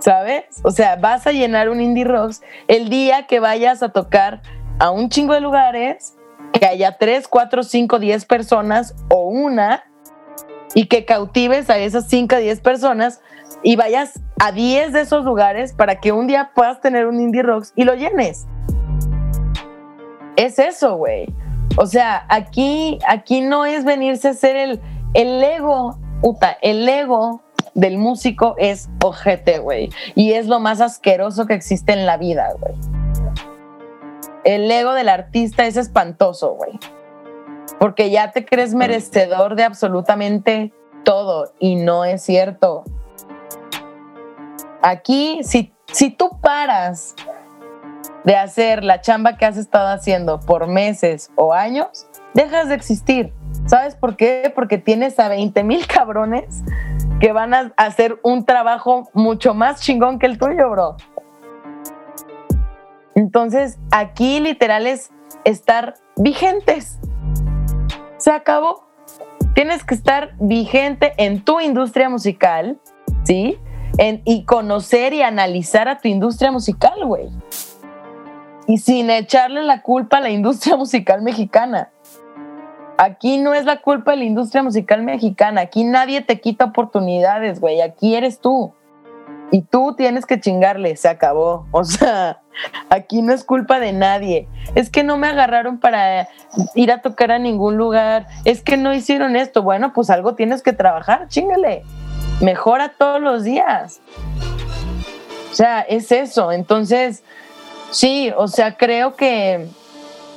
[0.00, 0.44] ¿Sabes?
[0.64, 4.42] O sea, vas a llenar un Indie Rocks el día que vayas a tocar
[4.78, 6.14] a un chingo de lugares,
[6.52, 9.84] que haya tres, cuatro, cinco, diez personas o una
[10.76, 13.22] y que cautives a esas 5 a 10 personas
[13.62, 17.42] y vayas a 10 de esos lugares para que un día puedas tener un Indie
[17.42, 18.46] Rocks y lo llenes.
[20.36, 21.34] Es eso, güey.
[21.78, 24.80] O sea, aquí, aquí no es venirse a ser el,
[25.14, 27.42] el ego, puta, el ego
[27.72, 29.88] del músico es ojete, güey.
[30.14, 32.74] Y es lo más asqueroso que existe en la vida, güey.
[34.44, 36.78] El ego del artista es espantoso, güey
[37.78, 40.72] porque ya te crees merecedor de absolutamente
[41.04, 42.84] todo y no es cierto.
[44.82, 47.14] Aquí, si, si tú paras
[48.24, 53.32] de hacer la chamba que has estado haciendo por meses o años, dejas de existir.
[53.66, 54.52] ¿Sabes por qué?
[54.54, 56.62] Porque tienes a 20 mil cabrones
[57.20, 60.96] que van a hacer un trabajo mucho más chingón que el tuyo, bro.
[63.14, 65.10] Entonces, aquí literal es
[65.44, 66.98] estar vigentes
[68.26, 68.82] se acabó.
[69.54, 72.80] Tienes que estar vigente en tu industria musical,
[73.22, 73.56] ¿sí?
[74.24, 77.28] Y conocer y analizar a tu industria musical, güey.
[78.66, 81.92] Y sin echarle la culpa a la industria musical mexicana.
[82.98, 85.60] Aquí no es la culpa de la industria musical mexicana.
[85.60, 87.80] Aquí nadie te quita oportunidades, güey.
[87.80, 88.74] Aquí eres tú.
[89.50, 90.96] Y tú tienes que chingarle.
[90.96, 91.66] Se acabó.
[91.70, 92.40] O sea,
[92.90, 94.48] Aquí no es culpa de nadie.
[94.74, 96.28] Es que no me agarraron para
[96.74, 98.26] ir a tocar a ningún lugar.
[98.44, 99.62] Es que no hicieron esto.
[99.62, 101.84] Bueno, pues algo tienes que trabajar, chingale.
[102.40, 104.00] Mejora todos los días.
[105.50, 106.52] O sea, es eso.
[106.52, 107.22] Entonces,
[107.90, 109.68] sí, o sea, creo que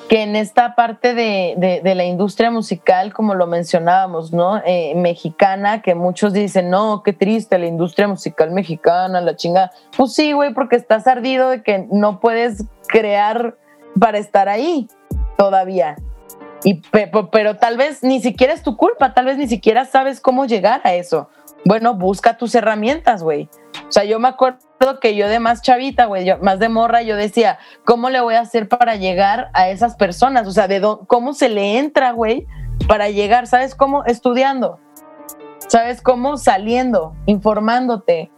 [0.10, 4.60] que en esta parte de, la industria musical, como lo mencionábamos, ¿no?
[4.65, 9.72] Eh, mexicana, que muchos dicen, no, qué triste la industria musical mexicana, la chinga.
[9.95, 13.56] Pues sí, güey, porque estás ardido de que no puedes crear
[13.99, 14.88] para estar ahí
[15.38, 15.95] todavía.
[16.64, 16.81] Y,
[17.31, 20.81] pero tal vez ni siquiera es tu culpa, tal vez ni siquiera sabes cómo llegar
[20.86, 21.30] a eso.
[21.65, 23.49] Bueno, busca tus herramientas, güey.
[23.88, 24.60] O sea, yo me acuerdo
[25.02, 28.41] que yo de más chavita, güey, más de morra, yo decía, ¿cómo le voy a
[28.41, 30.48] hacer para llegar a esas personas?
[30.48, 32.48] O sea, ¿de ¿cómo se le entra, güey,
[32.88, 33.48] para llegar?
[33.48, 34.06] ¿Sabes cómo?
[34.06, 34.80] Estudiando.
[35.68, 36.38] ¿Sabes cómo?
[36.38, 38.31] Saliendo, informándote,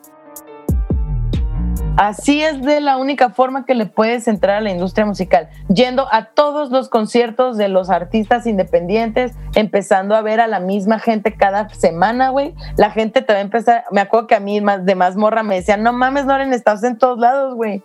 [1.97, 6.07] Así es de la única forma que le puedes entrar a la industria musical, yendo
[6.11, 11.33] a todos los conciertos de los artistas independientes, empezando a ver a la misma gente
[11.33, 12.55] cada semana, güey.
[12.77, 15.55] La gente te va a empezar, me acuerdo que a mí de más morra me
[15.55, 17.83] decían, no mames, Noren, estás en todos lados, güey.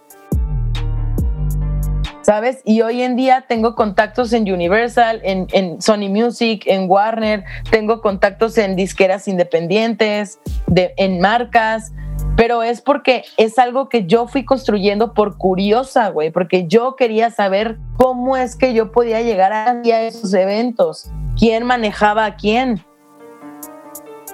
[2.22, 2.60] ¿sabes?
[2.64, 8.58] Y hoy en día tengo contactos en Universal, en, Sony Music, en Warner, tengo contactos
[8.58, 11.92] en disqueras independientes, de, en marcas,
[12.36, 17.30] pero es porque es algo que yo fui construyendo por curiosa, güey, porque yo quería
[17.30, 22.84] saber cómo es que yo podía llegar a esos eventos, quién manejaba a quién.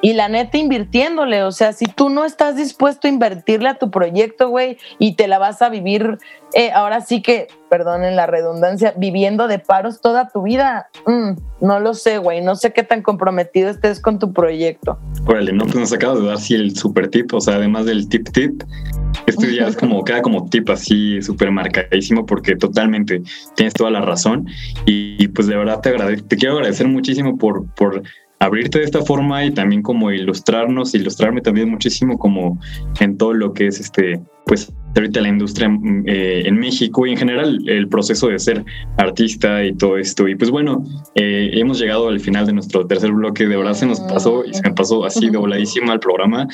[0.04, 3.92] Y la neta invirtiéndole, o sea, si tú no estás dispuesto a invertirle a tu
[3.92, 6.18] proyecto, güey, y te la vas a vivir,
[6.54, 11.80] eh, ahora sí que, perdonen la redundancia, viviendo de paros toda tu vida, mm, no
[11.80, 14.98] lo sé, güey, no sé qué tan comprometido estés con tu proyecto.
[15.24, 18.08] Órale, no, pues nos acabo de dar sí el super tip, o sea, además del
[18.08, 18.62] tip tip,
[19.26, 23.22] esto ya es como, queda como tip así súper marcadísimo porque totalmente
[23.54, 24.46] tienes toda la razón
[24.84, 28.02] y, pues de verdad te te quiero agradecer muchísimo por, por
[28.42, 32.58] abrirte de esta forma y también como ilustrarnos, ilustrarme también muchísimo como
[33.00, 37.12] en todo lo que es este, pues ahorita la industria mm, eh, en México y
[37.12, 38.64] en general el proceso de ser
[38.96, 40.26] artista y todo esto.
[40.26, 43.86] Y pues bueno, eh, hemos llegado al final de nuestro tercer bloque, de verdad se
[43.86, 46.48] nos pasó y se me pasó así dobladísima el programa,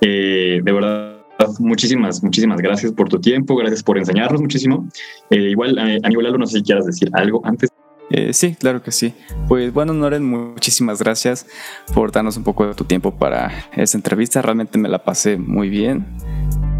[0.00, 1.20] eh, de verdad.
[1.58, 4.88] Muchísimas, muchísimas gracias por tu tiempo, gracias por enseñarnos muchísimo.
[5.30, 7.70] igual, Aníbal Aldo, no sé si quieras decir algo antes.
[8.16, 9.12] Eh, sí, claro que sí.
[9.48, 11.46] Pues bueno, Noren, muchísimas gracias
[11.92, 14.40] por darnos un poco de tu tiempo para esta entrevista.
[14.40, 16.06] Realmente me la pasé muy bien.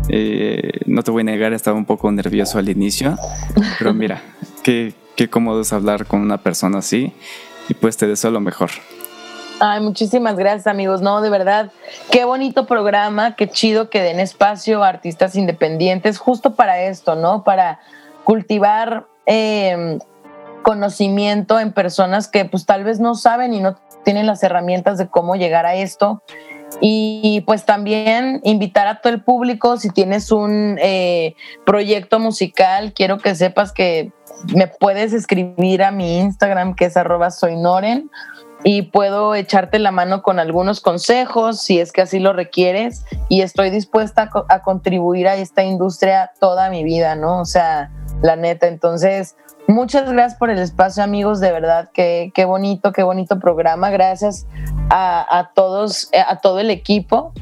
[0.09, 3.17] Eh, no te voy a negar, estaba un poco nervioso al inicio,
[3.81, 4.23] pero mira,
[4.63, 7.13] qué, qué cómodo es hablar con una persona así
[7.69, 8.71] y pues te deseo lo mejor.
[9.59, 11.03] Ay, muchísimas gracias amigos.
[11.03, 11.73] No, de verdad,
[12.13, 17.43] qué bonito programa, qué chido que den espacio a artistas independientes justo para esto, ¿no?
[17.43, 17.81] Para
[18.23, 19.99] cultivar eh,
[20.65, 25.07] conocimiento en personas que pues tal vez no saben y no tienen las herramientas de
[25.07, 26.25] cómo llegar a esto.
[26.81, 33.19] Y pues también invitar a todo el público, si tienes un eh, proyecto musical, quiero
[33.19, 34.13] que sepas que
[34.55, 38.11] me puedes escribir a mi Instagram, que es arroba soynoren,
[38.65, 43.43] y puedo echarte la mano con algunos consejos, si es que así lo requieres, y
[43.43, 47.41] estoy dispuesta a, a contribuir a esta industria toda mi vida, ¿no?
[47.41, 47.93] O sea,
[48.23, 49.37] la neta, entonces
[49.67, 51.41] Muchas gracias por el espacio, amigos.
[51.41, 53.91] De verdad, qué, qué bonito, qué bonito programa.
[53.91, 54.47] Gracias
[54.91, 57.33] a, todos, eh, a todo el equipo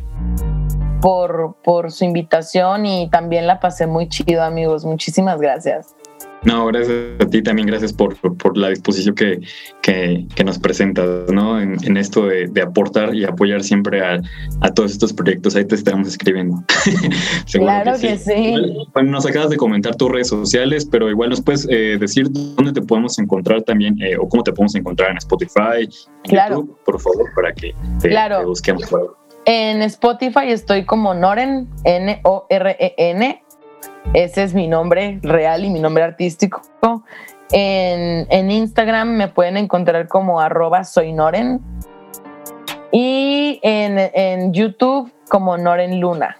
[1.00, 4.84] por, por su invitación y también la pasé muy chido, amigos.
[4.84, 5.96] Muchísimas gracias.
[6.44, 9.40] No, gracias a ti también, gracias por, por la disposición que,
[9.80, 11.60] que, que, nos presentas, ¿no?
[11.60, 14.20] En, esto de, de, aportar y apoyar siempre a,
[14.60, 15.54] a, todos estos proyectos.
[15.54, 16.64] Ahí te estamos escribiendo.
[17.52, 18.56] claro que, sí.
[18.92, 22.72] Bueno, nos acabas de comentar tus redes sociales, pero igual nos puedes eh, decir dónde
[22.72, 25.88] te podemos encontrar también eh, o cómo te podemos encontrar en Spotify,
[26.24, 26.56] claro.
[26.56, 28.46] YouTube, por favor, para que te, claro.
[28.46, 28.82] busquemos.
[29.44, 33.41] En Spotify estoy como Noren, N-O-R-E-N,
[34.14, 36.62] ese es mi nombre real y mi nombre artístico.
[37.50, 41.60] En, Instagram me pueden encontrar como arroba soy Noren.
[42.90, 46.36] Y en, en YouTube como Noren Luna.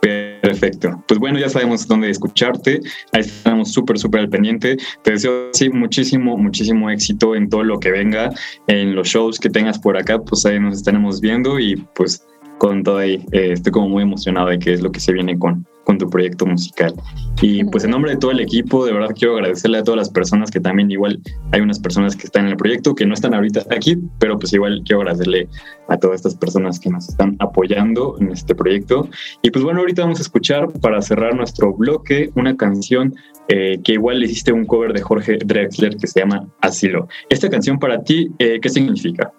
[0.00, 1.02] Perfecto.
[1.08, 2.80] Pues bueno, ya sabemos dónde escucharte.
[3.12, 4.76] Ahí estamos súper, súper al pendiente.
[5.02, 8.30] Te deseo sí, muchísimo, muchísimo éxito en todo lo que venga,
[8.66, 10.18] en los shows que tengas por acá.
[10.18, 12.26] Pues ahí nos estaremos viendo y pues
[12.58, 13.24] con todo ahí.
[13.32, 16.08] Eh, estoy como muy emocionado de qué es lo que se viene con, con tu
[16.08, 16.94] proyecto musical.
[17.40, 20.10] Y pues en nombre de todo el equipo, de verdad quiero agradecerle a todas las
[20.10, 21.20] personas que también igual
[21.52, 24.52] hay unas personas que están en el proyecto que no están ahorita aquí, pero pues
[24.52, 25.48] igual quiero agradecerle
[25.88, 29.08] a todas estas personas que nos están apoyando en este proyecto.
[29.42, 33.14] Y pues bueno, ahorita vamos a escuchar para cerrar nuestro bloque una canción
[33.48, 37.08] eh, que igual le hiciste un cover de Jorge Drexler que se llama Asilo.
[37.28, 39.32] Esta canción para ti, eh, ¿qué significa?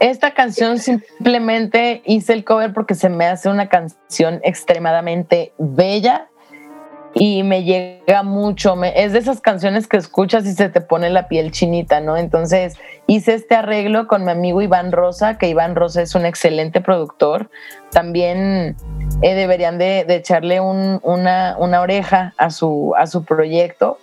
[0.00, 6.28] Esta canción simplemente hice el cover porque se me hace una canción extremadamente bella
[7.14, 8.80] y me llega mucho.
[8.84, 12.16] es de esas canciones que escuchas y se te pone la piel chinita, ¿no?
[12.16, 12.76] Entonces
[13.08, 17.50] hice este arreglo con mi amigo Iván Rosa, que Iván Rosa es un excelente productor.
[17.90, 18.76] También
[19.22, 23.98] eh, deberían de, echarle una, oreja a su, a su proyecto.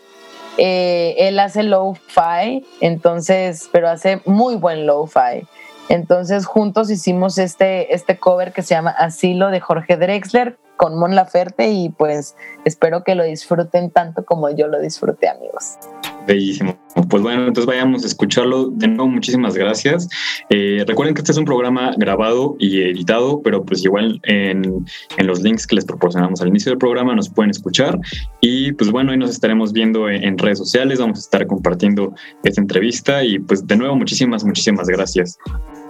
[0.58, 5.46] Eh, él hace low-fi, entonces, pero hace muy buen low-fi.
[5.90, 11.16] Entonces juntos hicimos este, este cover que se llama Asilo de Jorge Drexler con Mon
[11.16, 12.36] Laferte y pues
[12.66, 15.78] espero que lo disfruten tanto como yo lo disfruté amigos.
[16.28, 16.78] Bellísimo.
[17.10, 18.70] Pues bueno, entonces vayamos a escucharlo.
[18.70, 20.08] De nuevo, muchísimas gracias.
[20.50, 24.86] Eh, recuerden que este es un programa grabado y editado, pero pues igual en,
[25.18, 28.00] en, los links que les proporcionamos al inicio del programa nos pueden escuchar.
[28.42, 32.14] Y pues bueno, hoy nos estaremos viendo en, en redes sociales, vamos a estar compartiendo
[32.44, 35.38] esta entrevista y pues de nuevo, muchísimas, muchísimas gracias.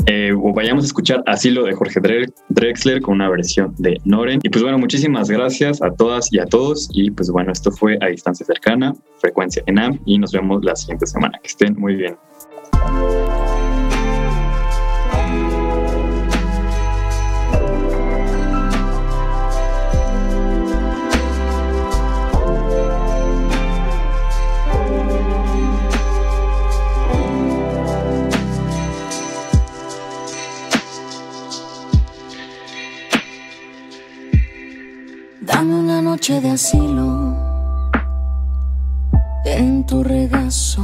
[0.08, 2.00] Eh, vayamos a escuchar Asilo de Jorge
[2.50, 4.40] Drexler con una versión de Noren.
[4.44, 6.90] Y pues bueno, muchísimas gracias a todas y a todos.
[6.94, 11.08] Y pues bueno, esto fue a distancia cercana, frecuencia ENAM, y nos vemos la siguiente
[11.08, 11.40] semana.
[11.42, 12.16] Que estén muy bien.
[36.26, 37.36] Noche de asilo
[39.46, 40.84] en tu regazo.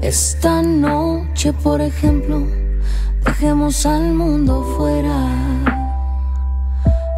[0.00, 2.46] Esta noche, por ejemplo,
[3.24, 5.18] dejemos al mundo fuera.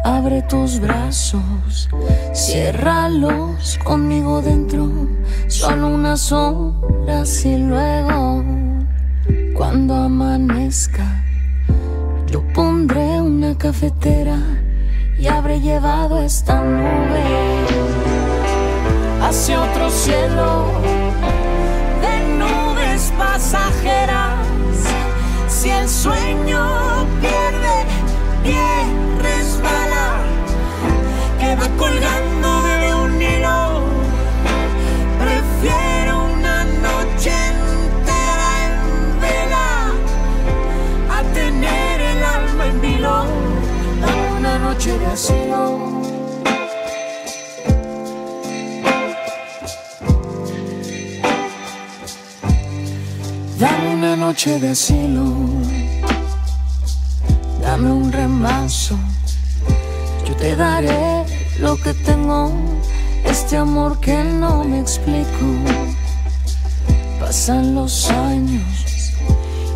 [0.03, 1.89] Abre tus brazos,
[2.33, 4.89] ciérralos conmigo dentro,
[5.47, 8.43] solo unas horas y luego,
[9.55, 11.23] cuando amanezca,
[12.31, 14.60] yo pondré una cafetera
[15.21, 17.21] y habré llevado esta nube
[19.21, 20.65] hacia otro cielo
[22.01, 24.47] de nubes pasajeras.
[25.47, 27.85] Si el sueño pierde
[28.43, 28.65] pie,
[29.21, 30.21] resbala,
[31.39, 32.40] queda colgando
[44.81, 45.79] noche de asilo.
[53.59, 55.35] Dame una noche de asilo.
[57.61, 58.97] Dame un remanso.
[60.25, 61.25] Yo te daré
[61.59, 62.51] lo que tengo.
[63.23, 65.45] Este amor que no me explico.
[67.19, 68.63] Pasan los años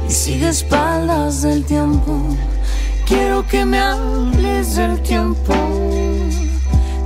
[0.10, 2.36] y sigue espaldas del tiempo
[3.06, 5.54] Quiero que me hables del tiempo,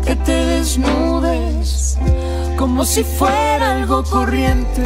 [0.05, 1.97] que te desnudes,
[2.57, 4.83] como si fuera algo corriente,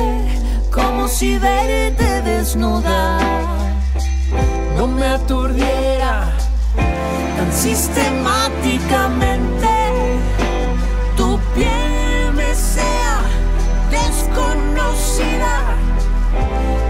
[0.71, 3.19] como si verte desnuda
[4.75, 6.31] no me aturdiera
[7.37, 9.67] tan sistemáticamente.
[11.15, 13.21] Tu piel me sea
[13.91, 15.75] desconocida,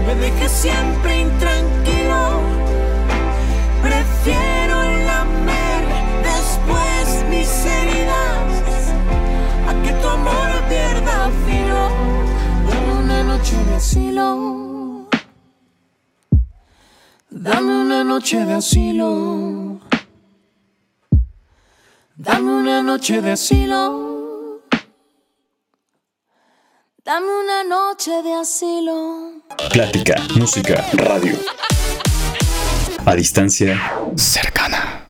[0.06, 1.83] me deje siempre intranquilo
[13.84, 15.08] asilo.
[17.28, 19.80] Dame una noche de asilo.
[22.16, 24.62] Dame una noche de asilo.
[27.04, 29.42] Dame una noche de asilo.
[29.70, 31.36] Plática, música, radio
[33.04, 33.78] a distancia
[34.16, 35.03] cercana.